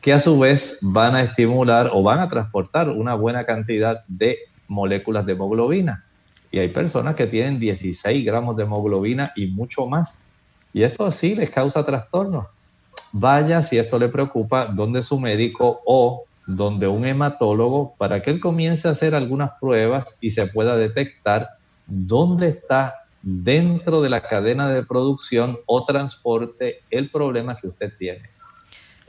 [0.02, 4.40] que a su vez van a estimular o van a transportar una buena cantidad de
[4.68, 6.06] moléculas de hemoglobina.
[6.52, 10.22] Y hay personas que tienen 16 gramos de hemoglobina y mucho más.
[10.74, 12.48] Y esto sí les causa trastornos.
[13.14, 18.40] Vaya si esto le preocupa, donde su médico o donde un hematólogo para que él
[18.40, 21.50] comience a hacer algunas pruebas y se pueda detectar
[21.86, 28.30] dónde está dentro de la cadena de producción o transporte el problema que usted tiene.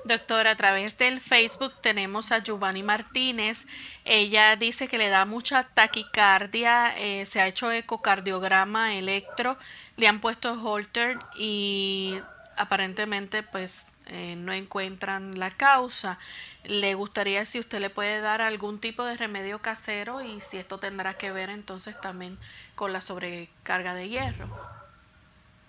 [0.05, 3.66] Doctor, a través del Facebook tenemos a Giovanni Martínez.
[4.05, 9.59] Ella dice que le da mucha taquicardia, eh, se ha hecho ecocardiograma electro,
[9.96, 12.20] le han puesto Holter y
[12.59, 16.18] aparentemente pues eh, no encuentran la causa.
[16.64, 20.78] Le gustaría si usted le puede dar algún tipo de remedio casero y si esto
[20.78, 22.38] tendrá que ver entonces también
[22.74, 24.48] con la sobrecarga de hierro.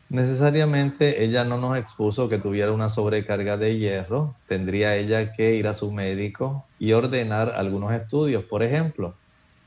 [0.09, 4.35] Necesariamente ella no nos expuso que tuviera una sobrecarga de hierro.
[4.47, 8.43] Tendría ella que ir a su médico y ordenar algunos estudios.
[8.43, 9.13] Por ejemplo,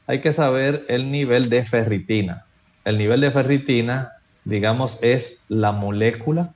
[0.09, 2.47] hay que saber el nivel de ferritina.
[2.85, 4.13] El nivel de ferritina,
[4.45, 6.53] digamos, es la molécula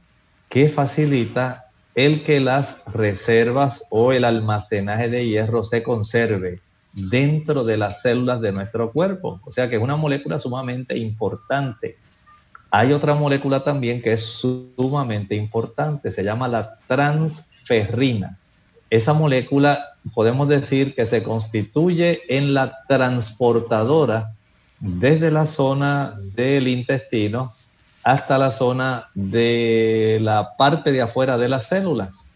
[0.48, 6.58] que facilita el que las reservas o el almacenaje de hierro se conserve
[6.92, 9.40] dentro de las células de nuestro cuerpo.
[9.44, 11.96] O sea que es una molécula sumamente importante.
[12.70, 18.38] Hay otra molécula también que es sumamente importante, se llama la transferrina.
[18.90, 24.32] Esa molécula podemos decir que se constituye en la transportadora
[24.78, 27.55] desde la zona del intestino
[28.06, 32.30] hasta la zona de la parte de afuera de las células.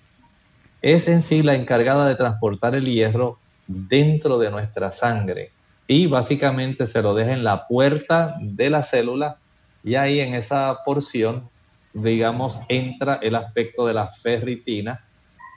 [0.82, 5.52] Es en sí la encargada de transportar el hierro dentro de nuestra sangre
[5.86, 9.36] y básicamente se lo deja en la puerta de la célula
[9.84, 11.48] y ahí en esa porción,
[11.94, 15.04] digamos, entra el aspecto de la ferritina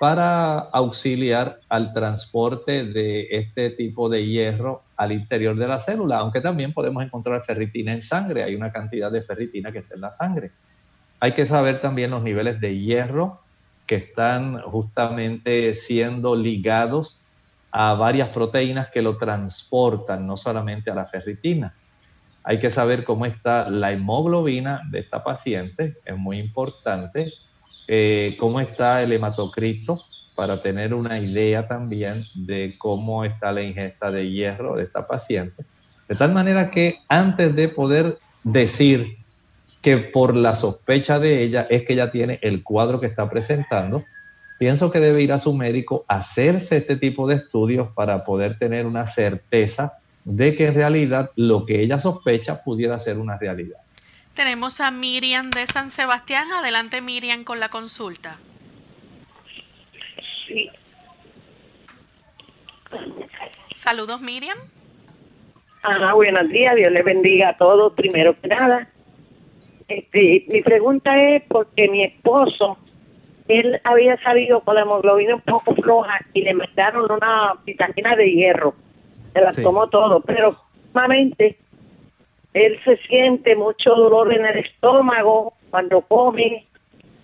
[0.03, 6.41] para auxiliar al transporte de este tipo de hierro al interior de la célula, aunque
[6.41, 10.11] también podemos encontrar ferritina en sangre, hay una cantidad de ferritina que está en la
[10.11, 10.51] sangre.
[11.21, 13.39] Hay que saber también los niveles de hierro
[13.85, 17.21] que están justamente siendo ligados
[17.71, 21.77] a varias proteínas que lo transportan, no solamente a la ferritina.
[22.43, 27.31] Hay que saber cómo está la hemoglobina de esta paciente, es muy importante.
[27.87, 29.99] Eh, cómo está el hematocrito,
[30.35, 35.65] para tener una idea también de cómo está la ingesta de hierro de esta paciente.
[36.07, 39.17] De tal manera que antes de poder decir
[39.81, 44.03] que por la sospecha de ella es que ella tiene el cuadro que está presentando,
[44.59, 48.85] pienso que debe ir a su médico hacerse este tipo de estudios para poder tener
[48.85, 53.82] una certeza de que en realidad lo que ella sospecha pudiera ser una realidad.
[54.35, 56.51] Tenemos a Miriam de San Sebastián.
[56.51, 58.39] Adelante Miriam con la consulta.
[60.47, 60.69] Sí.
[63.75, 64.57] Saludos Miriam.
[65.83, 68.87] Ah, buenos días, Dios le bendiga a todos, primero que nada.
[69.87, 72.77] Este, mi pregunta es porque mi esposo
[73.47, 78.31] él había salido con la hemoglobina un poco floja y le metieron una vitamina de
[78.31, 78.73] hierro.
[79.33, 80.55] Se la tomó todo, pero
[80.93, 81.57] nuevamente
[82.53, 86.65] él se siente mucho dolor en el estómago cuando come,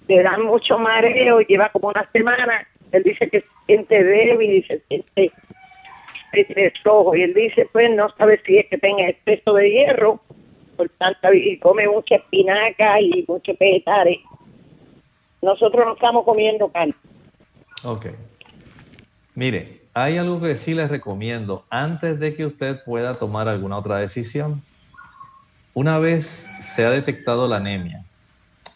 [0.08, 2.68] le da mucho mareo, lleva como una semana.
[2.92, 5.32] Él dice que se siente débil y se siente
[6.84, 7.16] rojo.
[7.16, 10.20] Y él dice, pues no sabe si es que tenga exceso de hierro,
[10.78, 14.20] por tanto, y come mucha espinaca y muchos vegetales
[15.42, 16.94] nosotros no estamos comiendo carne.
[17.84, 18.08] Ok.
[19.36, 23.98] Mire, hay algo que sí les recomiendo antes de que usted pueda tomar alguna otra
[23.98, 24.62] decisión.
[25.80, 28.04] Una vez se ha detectado la anemia,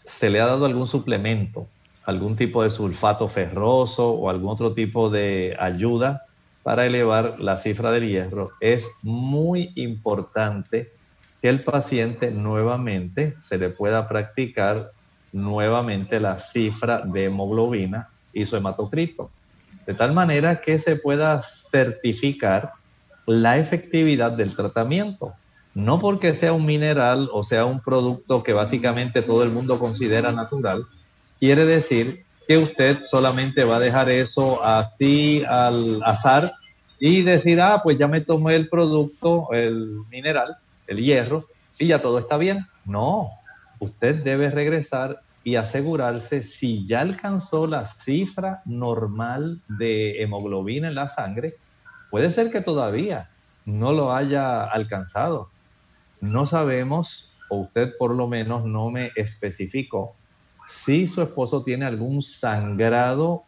[0.06, 1.68] se le ha dado algún suplemento,
[2.06, 6.22] algún tipo de sulfato ferroso o algún otro tipo de ayuda
[6.64, 10.94] para elevar la cifra del hierro, es muy importante
[11.42, 14.94] que el paciente nuevamente se le pueda practicar
[15.34, 19.30] nuevamente la cifra de hemoglobina y su hematocrito,
[19.86, 22.72] de tal manera que se pueda certificar
[23.26, 25.34] la efectividad del tratamiento.
[25.76, 30.32] No porque sea un mineral o sea un producto que básicamente todo el mundo considera
[30.32, 30.86] natural,
[31.40, 36.54] quiere decir que usted solamente va a dejar eso así al azar
[37.00, 40.58] y decir, ah, pues ya me tomé el producto, el mineral,
[40.88, 41.44] el hierro,
[41.80, 42.66] y ya todo está bien.
[42.86, 43.30] No,
[43.80, 51.08] usted debe regresar y asegurarse si ya alcanzó la cifra normal de hemoglobina en la
[51.08, 51.56] sangre.
[52.10, 53.30] Puede ser que todavía
[53.66, 55.50] no lo haya alcanzado.
[56.24, 60.16] No sabemos, o usted por lo menos no me especificó,
[60.66, 63.44] si su esposo tiene algún sangrado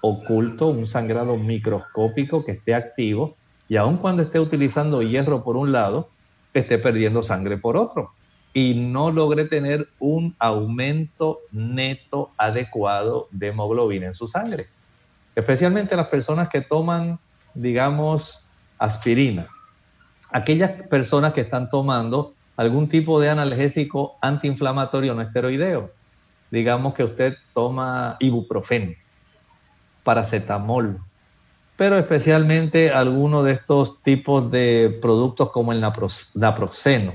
[0.00, 3.36] oculto, un sangrado microscópico que esté activo
[3.68, 6.08] y aun cuando esté utilizando hierro por un lado,
[6.54, 8.12] esté perdiendo sangre por otro
[8.54, 14.68] y no logre tener un aumento neto adecuado de hemoglobina en su sangre.
[15.34, 17.20] Especialmente las personas que toman,
[17.52, 19.50] digamos, aspirina.
[20.32, 25.92] Aquellas personas que están tomando algún tipo de analgésico antiinflamatorio no esteroideo.
[26.50, 28.92] Digamos que usted toma ibuprofeno,
[30.04, 31.00] paracetamol,
[31.76, 37.14] pero especialmente algunos de estos tipos de productos como el naproxeno,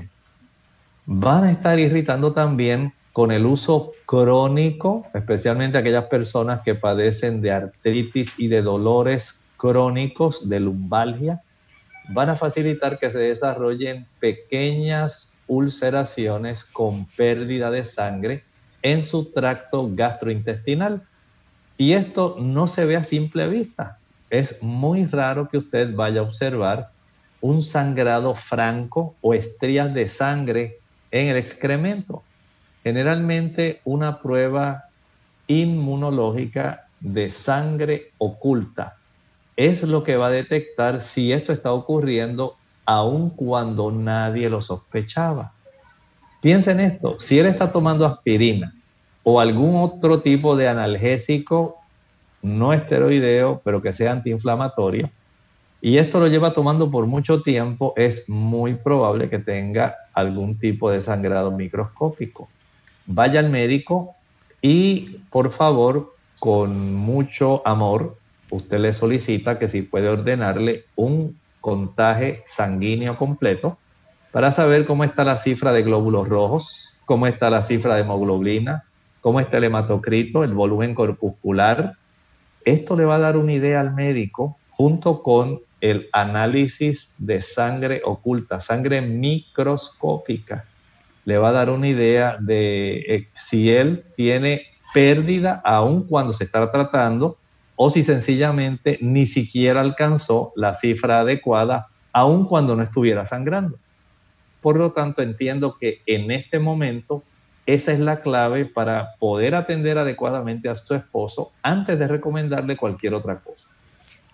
[1.06, 7.52] van a estar irritando también con el uso crónico, especialmente aquellas personas que padecen de
[7.52, 11.42] artritis y de dolores crónicos, de lumbalgia,
[12.08, 18.44] van a facilitar que se desarrollen pequeñas ulceraciones con pérdida de sangre
[18.82, 21.02] en su tracto gastrointestinal.
[21.78, 23.98] Y esto no se ve a simple vista.
[24.30, 26.90] Es muy raro que usted vaya a observar
[27.40, 30.78] un sangrado franco o estrías de sangre
[31.10, 32.22] en el excremento.
[32.82, 34.84] Generalmente una prueba
[35.46, 38.96] inmunológica de sangre oculta.
[39.56, 45.52] Es lo que va a detectar si esto está ocurriendo aun cuando nadie lo sospechaba.
[46.40, 48.74] Piensen esto, si él está tomando aspirina
[49.22, 51.76] o algún otro tipo de analgésico
[52.42, 55.08] no esteroideo, pero que sea antiinflamatorio,
[55.80, 60.90] y esto lo lleva tomando por mucho tiempo, es muy probable que tenga algún tipo
[60.90, 62.48] de sangrado microscópico.
[63.06, 64.14] Vaya al médico
[64.60, 68.16] y por favor, con mucho amor,
[68.52, 73.78] usted le solicita que si puede ordenarle un contaje sanguíneo completo
[74.30, 78.84] para saber cómo está la cifra de glóbulos rojos, cómo está la cifra de hemoglobina,
[79.22, 81.94] cómo está el hematocrito, el volumen corpuscular.
[82.64, 88.02] Esto le va a dar una idea al médico junto con el análisis de sangre
[88.04, 90.66] oculta, sangre microscópica.
[91.24, 96.44] Le va a dar una idea de eh, si él tiene pérdida aún cuando se
[96.44, 97.38] está tratando
[97.76, 103.78] o si sencillamente ni siquiera alcanzó la cifra adecuada aún cuando no estuviera sangrando.
[104.60, 107.24] Por lo tanto, entiendo que en este momento
[107.66, 113.14] esa es la clave para poder atender adecuadamente a su esposo antes de recomendarle cualquier
[113.14, 113.68] otra cosa.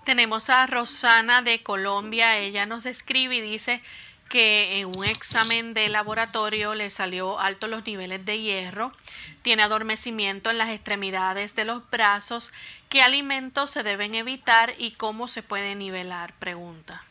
[0.04, 2.38] Tenemos a Rosana de Colombia.
[2.38, 3.82] Ella nos escribe y dice
[4.28, 8.92] que en un examen de laboratorio le salió alto los niveles de hierro,
[9.42, 12.52] tiene adormecimiento en las extremidades de los brazos.
[12.88, 16.32] ¿Qué alimentos se deben evitar y cómo se puede nivelar?
[16.38, 17.02] Pregunta.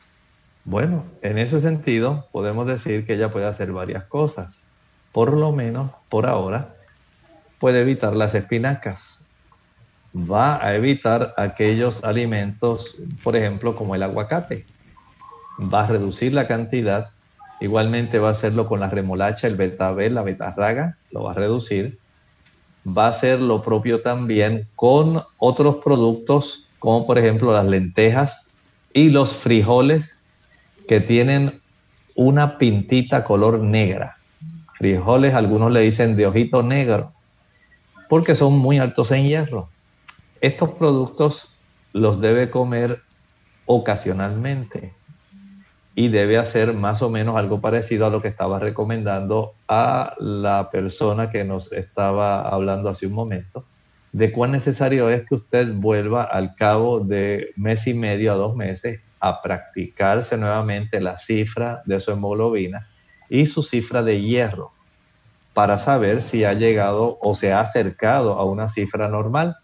[0.65, 4.63] Bueno, en ese sentido podemos decir que ella puede hacer varias cosas.
[5.13, 6.75] Por lo menos, por ahora,
[7.59, 9.27] puede evitar las espinacas
[10.17, 14.65] va a evitar aquellos alimentos, por ejemplo, como el aguacate.
[15.59, 17.07] Va a reducir la cantidad.
[17.59, 21.97] Igualmente va a hacerlo con la remolacha, el betabel, la betarraga, lo va a reducir.
[22.85, 28.51] Va a hacer lo propio también con otros productos, como por ejemplo las lentejas
[28.93, 30.25] y los frijoles
[30.87, 31.61] que tienen
[32.15, 34.17] una pintita color negra.
[34.77, 37.11] Frijoles, algunos le dicen de ojito negro,
[38.07, 39.69] porque son muy altos en hierro
[40.41, 41.49] estos productos
[41.93, 43.01] los debe comer
[43.65, 44.93] ocasionalmente
[45.99, 50.69] y debe hacer más o menos algo parecido a lo que estaba recomendando a la
[50.69, 53.65] persona que nos estaba hablando hace un momento,
[54.11, 58.55] de cuán necesario es que usted vuelva al cabo de mes y medio a dos
[58.55, 62.87] meses a practicarse nuevamente la cifra de su hemoglobina
[63.27, 64.73] y su cifra de hierro
[65.55, 69.57] para saber si ha llegado o se ha acercado a una cifra normal.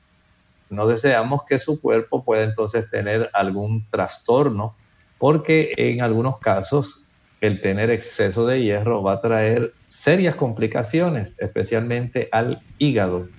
[0.72, 4.76] No deseamos que su cuerpo pueda entonces tener algún trastorno,
[5.24, 7.06] porque en algunos casos
[7.40, 13.30] el tener exceso de hierro va a traer serias complicaciones, especialmente al hígado.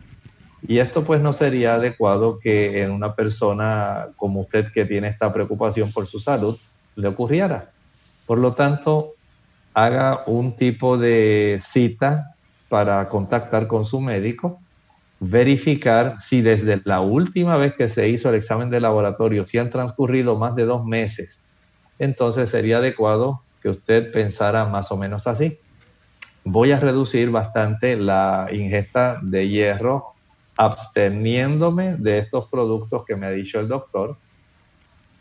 [0.66, 5.30] Y esto pues no sería adecuado que en una persona como usted que tiene esta
[5.30, 6.59] preocupación por su salud
[6.97, 7.70] le ocurriera.
[8.24, 9.12] Por lo tanto,
[9.74, 12.35] haga un tipo de cita
[12.70, 14.59] para contactar con su médico
[15.20, 19.68] verificar si desde la última vez que se hizo el examen de laboratorio, si han
[19.68, 21.43] transcurrido más de dos meses,
[21.99, 25.59] entonces sería adecuado que usted pensara más o menos así.
[26.45, 30.14] Voy a reducir bastante la ingesta de hierro
[30.57, 34.16] absteniéndome de estos productos que me ha dicho el doctor.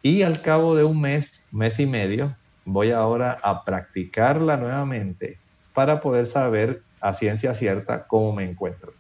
[0.02, 5.40] Y al cabo de un mes, mes y medio, voy ahora a practicarla nuevamente
[5.74, 8.94] para poder saber a ciencia cierta cómo me encuentro.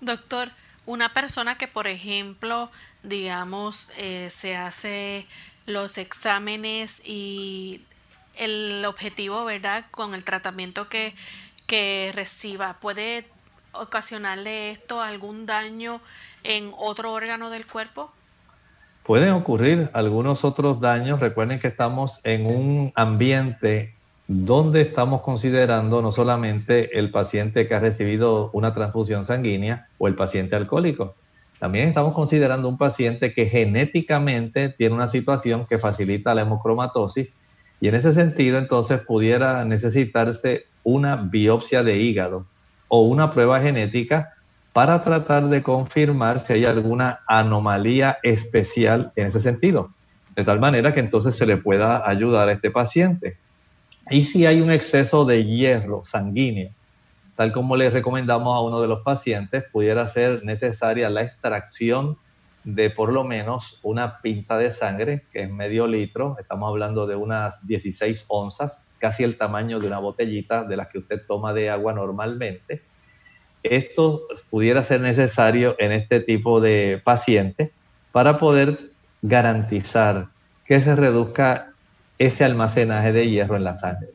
[0.00, 0.50] Doctor,
[0.86, 2.70] una persona que, por ejemplo,
[3.02, 5.26] digamos, eh, se hace
[5.66, 7.82] los exámenes y
[8.36, 9.84] el objetivo, ¿verdad?
[9.90, 11.14] Con el tratamiento que,
[11.66, 13.26] que reciba, ¿puede
[13.72, 16.00] ocasionarle esto algún daño
[16.44, 18.10] en otro órgano del cuerpo?
[19.02, 21.18] Pueden ocurrir algunos otros daños.
[21.18, 23.94] Recuerden que estamos en un ambiente
[24.28, 30.14] donde estamos considerando no solamente el paciente que ha recibido una transfusión sanguínea o el
[30.14, 31.14] paciente alcohólico,
[31.62, 37.36] también estamos considerando un paciente que genéticamente tiene una situación que facilita la hemocromatosis
[37.80, 42.46] y en ese sentido entonces pudiera necesitarse una biopsia de hígado
[42.88, 44.34] o una prueba genética
[44.72, 49.90] para tratar de confirmar si hay alguna anomalía especial en ese sentido,
[50.34, 53.36] de tal manera que entonces se le pueda ayudar a este paciente.
[54.10, 56.70] Y si hay un exceso de hierro sanguíneo,
[57.36, 62.18] tal como le recomendamos a uno de los pacientes, pudiera ser necesaria la extracción
[62.64, 67.16] de por lo menos una pinta de sangre, que es medio litro, estamos hablando de
[67.16, 71.70] unas 16 onzas, casi el tamaño de una botellita de las que usted toma de
[71.70, 72.82] agua normalmente.
[73.64, 77.70] esto pudiera ser necesario en este tipo de pacientes
[78.10, 78.90] para poder
[79.22, 80.26] garantizar
[80.66, 81.72] que se reduzca
[82.18, 84.08] ese almacenaje de hierro en la sangre.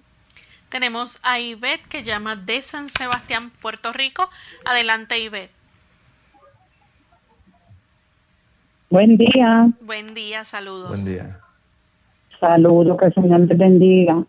[0.70, 4.30] Tenemos a Ivette que llama de San Sebastián, Puerto Rico.
[4.66, 5.52] Adelante, Ivette.
[8.90, 9.70] Buen día.
[9.82, 10.90] Buen día, saludos.
[10.90, 11.40] Buen día.
[12.40, 14.24] Saludos, que el Señor te bendiga.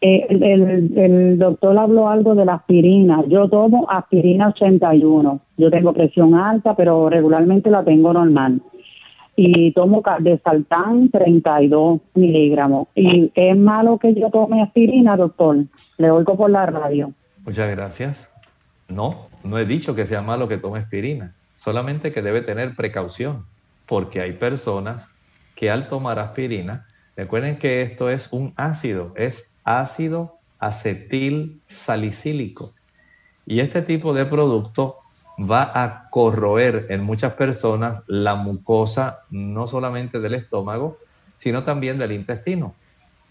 [0.00, 3.22] Eh, el, el, doctor habló algo de la aspirina.
[3.28, 5.40] Yo tomo aspirina 81.
[5.56, 8.60] Yo tengo presión alta, pero regularmente la tengo normal.
[9.34, 12.88] Y tomo de saltán 32 miligramos.
[12.94, 15.64] ¿Y es malo que yo tome aspirina, doctor?
[15.96, 17.12] Le oigo por la radio.
[17.44, 18.30] Muchas gracias.
[18.88, 21.34] No, no he dicho que sea malo que tome aspirina.
[21.56, 23.44] Solamente que debe tener precaución.
[23.86, 25.14] Porque hay personas
[25.54, 32.72] que al tomar aspirina, recuerden que esto es un ácido, es ácido acetil salicílico.
[33.46, 34.98] Y este tipo de producto
[35.38, 40.98] va a corroer en muchas personas la mucosa no solamente del estómago,
[41.36, 42.74] sino también del intestino.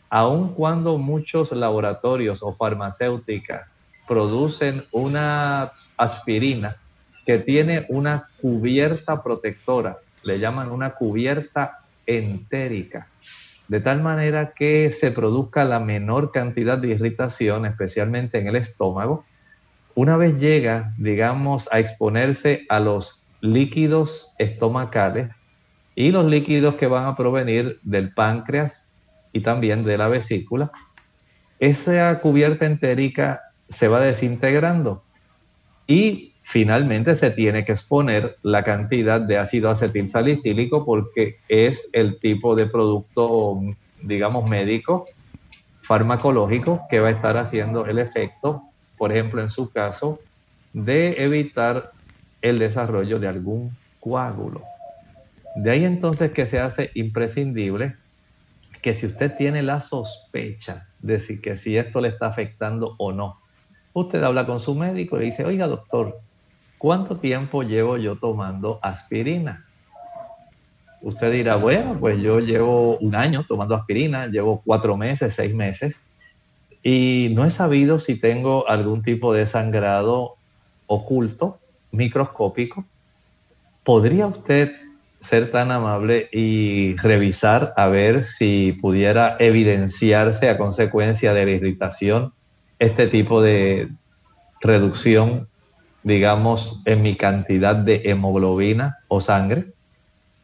[0.09, 6.77] Aun cuando muchos laboratorios o farmacéuticas producen una aspirina
[7.25, 13.07] que tiene una cubierta protectora, le llaman una cubierta entérica
[13.71, 19.23] de tal manera que se produzca la menor cantidad de irritación, especialmente en el estómago.
[19.95, 25.45] Una vez llega, digamos, a exponerse a los líquidos estomacales
[25.95, 28.95] y los líquidos que van a provenir del páncreas
[29.33, 30.71] y también de la vesícula,
[31.59, 35.03] esa cubierta entérica se va desintegrando
[35.87, 42.19] y finalmente se tiene que exponer la cantidad de ácido acetil salicílico porque es el
[42.19, 43.59] tipo de producto,
[44.01, 45.05] digamos, médico,
[45.83, 48.63] farmacológico que va a estar haciendo el efecto,
[49.01, 50.21] por ejemplo, en su caso,
[50.73, 51.91] de evitar
[52.39, 54.61] el desarrollo de algún coágulo.
[55.55, 57.95] De ahí entonces que se hace imprescindible
[58.83, 63.11] que si usted tiene la sospecha de si, que si esto le está afectando o
[63.11, 63.39] no,
[63.93, 66.19] usted habla con su médico y le dice, oiga doctor,
[66.77, 69.65] ¿cuánto tiempo llevo yo tomando aspirina?
[71.01, 76.10] Usted dirá, bueno, pues yo llevo un año tomando aspirina, llevo cuatro meses, seis meses,
[76.83, 80.35] y no he sabido si tengo algún tipo de sangrado
[80.87, 81.59] oculto,
[81.91, 82.85] microscópico.
[83.83, 84.71] ¿Podría usted
[85.19, 92.33] ser tan amable y revisar a ver si pudiera evidenciarse a consecuencia de la irritación
[92.79, 93.89] este tipo de
[94.61, 95.47] reducción
[96.03, 99.73] digamos, en mi cantidad de hemoglobina o sangre.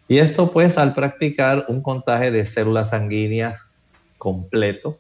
[0.08, 3.72] Y esto pues al practicar un contaje de células sanguíneas
[4.18, 4.98] completo,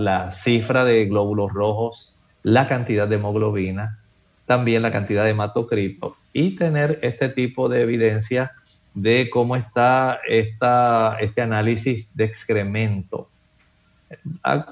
[0.00, 3.98] la cifra de glóbulos rojos, la cantidad de hemoglobina,
[4.46, 8.52] también la cantidad de hematocrito y tener este tipo de evidencia
[8.94, 13.28] de cómo está esta, este análisis de excremento.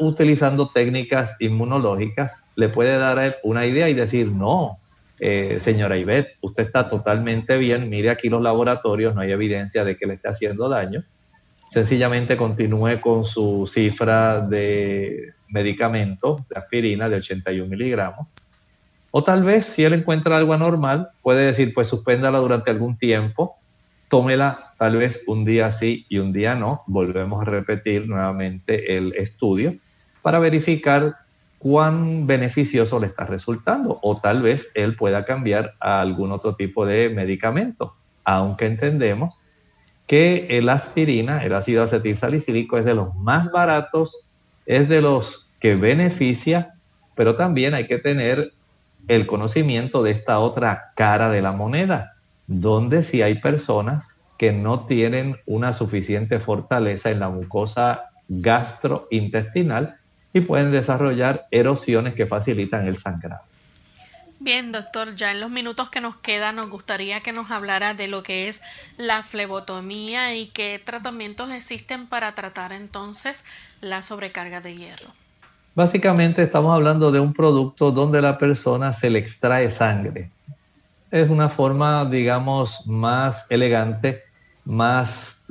[0.01, 4.79] Utilizando técnicas inmunológicas, le puede dar una idea y decir, no,
[5.21, 9.97] eh, señora Ivette, usted está totalmente bien, mire aquí los laboratorios, no hay evidencia de
[9.97, 11.05] que le esté haciendo daño.
[11.69, 18.27] Sencillamente continúe con su cifra de medicamento, de aspirina de 81 miligramos.
[19.11, 23.57] O tal vez si él encuentra algo anormal, puede decir, pues suspéndala durante algún tiempo,
[24.09, 26.85] tómela tal vez un día sí y un día no.
[26.87, 29.75] Volvemos a repetir nuevamente el estudio
[30.23, 31.17] para verificar
[31.59, 36.87] cuán beneficioso le está resultando o tal vez él pueda cambiar a algún otro tipo
[36.87, 37.95] de medicamento,
[38.25, 39.39] aunque entendemos
[40.09, 44.27] que el aspirina, el ácido acetil salicílico es de los más baratos,
[44.67, 46.75] es de los que beneficia,
[47.15, 48.53] pero también hay que tener
[49.07, 52.15] el conocimiento de esta otra cara de la moneda,
[52.47, 59.99] donde si hay personas que no tienen una suficiente fortaleza en la mucosa gastrointestinal,
[60.33, 63.48] y pueden desarrollar erosiones que facilitan el sangrado.
[64.41, 68.07] Bien, doctor, ya en los minutos que nos quedan nos gustaría que nos hablara de
[68.07, 68.63] lo que es
[68.97, 73.45] la flebotomía y qué tratamientos existen para tratar entonces
[73.81, 75.09] la sobrecarga de hierro.
[75.75, 80.31] Básicamente estamos hablando de un producto donde la persona se le extrae sangre.
[81.11, 84.23] Es una forma, digamos, más elegante,
[84.65, 85.43] más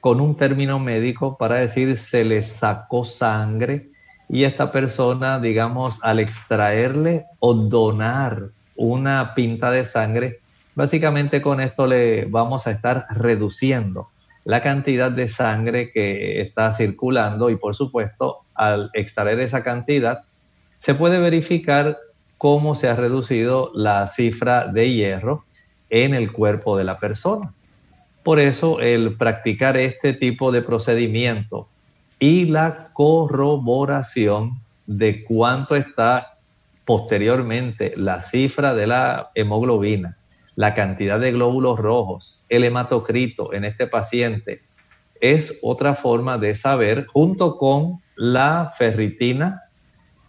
[0.00, 3.88] con un término médico para decir se le sacó sangre
[4.28, 10.40] y esta persona, digamos, al extraerle o donar una pinta de sangre,
[10.74, 14.08] básicamente con esto le vamos a estar reduciendo
[14.44, 20.24] la cantidad de sangre que está circulando y por supuesto al extraer esa cantidad
[20.78, 21.96] se puede verificar
[22.36, 25.44] cómo se ha reducido la cifra de hierro
[25.88, 27.54] en el cuerpo de la persona.
[28.22, 31.68] Por eso el practicar este tipo de procedimiento
[32.18, 36.38] y la corroboración de cuánto está
[36.84, 40.16] posteriormente la cifra de la hemoglobina,
[40.56, 44.62] la cantidad de glóbulos rojos, el hematocrito en este paciente,
[45.20, 49.62] es otra forma de saber, junto con la ferritina,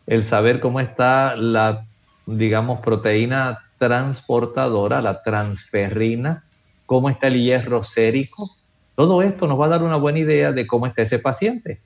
[0.08, 1.86] el saber cómo está la,
[2.26, 6.44] digamos, proteína transportadora, la transferrina,
[6.86, 8.48] cómo está el hierro sérico.
[8.96, 11.82] Todo esto nos va a dar una buena idea de cómo está ese paciente.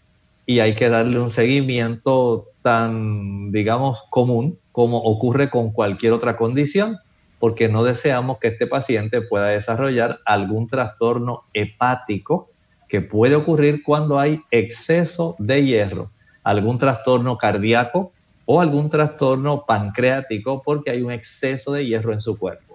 [0.45, 6.99] Y hay que darle un seguimiento tan, digamos, común como ocurre con cualquier otra condición,
[7.39, 12.49] porque no deseamos que este paciente pueda desarrollar algún trastorno hepático
[12.87, 16.11] que puede ocurrir cuando hay exceso de hierro,
[16.43, 18.11] algún trastorno cardíaco
[18.45, 22.68] o algún trastorno pancreático porque hay un exceso de hierro en su cuerpo.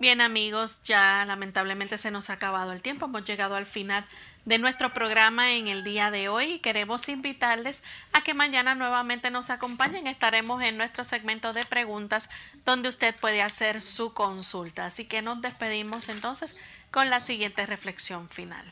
[0.00, 4.04] Bien amigos, ya lamentablemente se nos ha acabado el tiempo, hemos llegado al final
[4.48, 7.82] de nuestro programa en el día de hoy queremos invitarles
[8.14, 10.06] a que mañana nuevamente nos acompañen.
[10.06, 12.30] Estaremos en nuestro segmento de preguntas
[12.64, 14.86] donde usted puede hacer su consulta.
[14.86, 16.58] Así que nos despedimos entonces
[16.90, 18.64] con la siguiente reflexión final.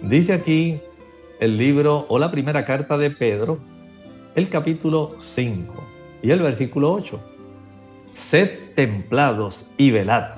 [0.00, 0.80] Dice aquí
[1.40, 3.60] el libro o la primera carta de Pedro,
[4.34, 7.29] el capítulo 5 y el versículo 8.
[8.20, 10.34] Sed templados y velad,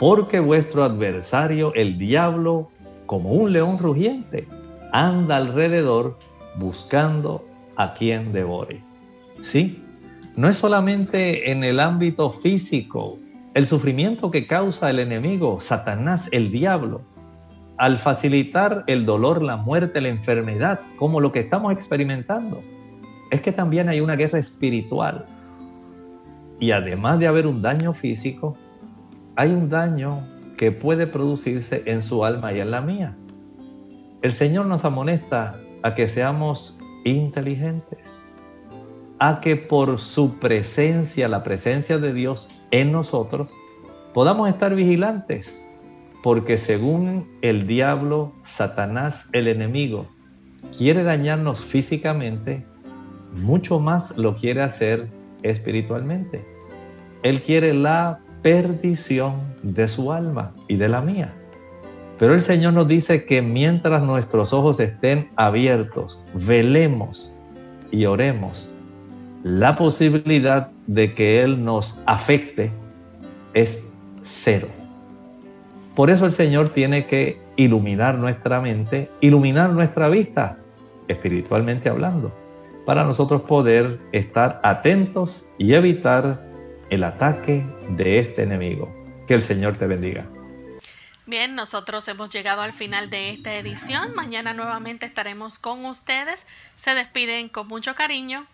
[0.00, 2.68] porque vuestro adversario, el diablo,
[3.06, 4.48] como un león rugiente,
[4.92, 6.18] anda alrededor
[6.56, 7.46] buscando
[7.76, 8.82] a quien devore.
[9.40, 9.82] ¿Sí?
[10.34, 13.18] No es solamente en el ámbito físico,
[13.54, 17.02] el sufrimiento que causa el enemigo, Satanás, el diablo,
[17.78, 22.62] al facilitar el dolor, la muerte, la enfermedad, como lo que estamos experimentando,
[23.30, 25.24] es que también hay una guerra espiritual.
[26.58, 28.56] Y además de haber un daño físico,
[29.36, 30.20] hay un daño
[30.56, 33.16] que puede producirse en su alma y en la mía.
[34.22, 38.00] El Señor nos amonesta a que seamos inteligentes,
[39.18, 43.48] a que por su presencia, la presencia de Dios en nosotros,
[44.14, 45.62] podamos estar vigilantes,
[46.22, 50.06] porque según el diablo, Satanás, el enemigo,
[50.76, 52.66] quiere dañarnos físicamente,
[53.32, 55.08] mucho más lo quiere hacer
[55.50, 56.42] espiritualmente.
[57.22, 61.32] Él quiere la perdición de su alma y de la mía.
[62.18, 67.34] Pero el Señor nos dice que mientras nuestros ojos estén abiertos, velemos
[67.90, 68.72] y oremos
[69.42, 72.72] la posibilidad de que Él nos afecte
[73.54, 73.80] es
[74.22, 74.66] cero.
[75.94, 80.58] Por eso el Señor tiene que iluminar nuestra mente, iluminar nuestra vista,
[81.08, 82.32] espiritualmente hablando,
[82.86, 86.42] para nosotros poder estar atentos y evitar
[86.88, 88.94] el ataque de este enemigo.
[89.28, 90.24] Que el Señor te bendiga.
[91.26, 94.14] Bien, nosotros hemos llegado al final de esta edición.
[94.14, 96.46] Mañana nuevamente estaremos con ustedes.
[96.76, 98.46] Se despiden con mucho cariño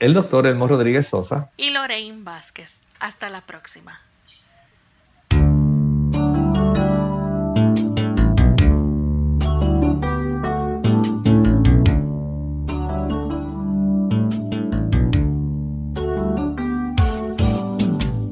[0.00, 2.80] el doctor Elmo Rodríguez Sosa y Lorraine Vázquez.
[2.98, 4.00] Hasta la próxima.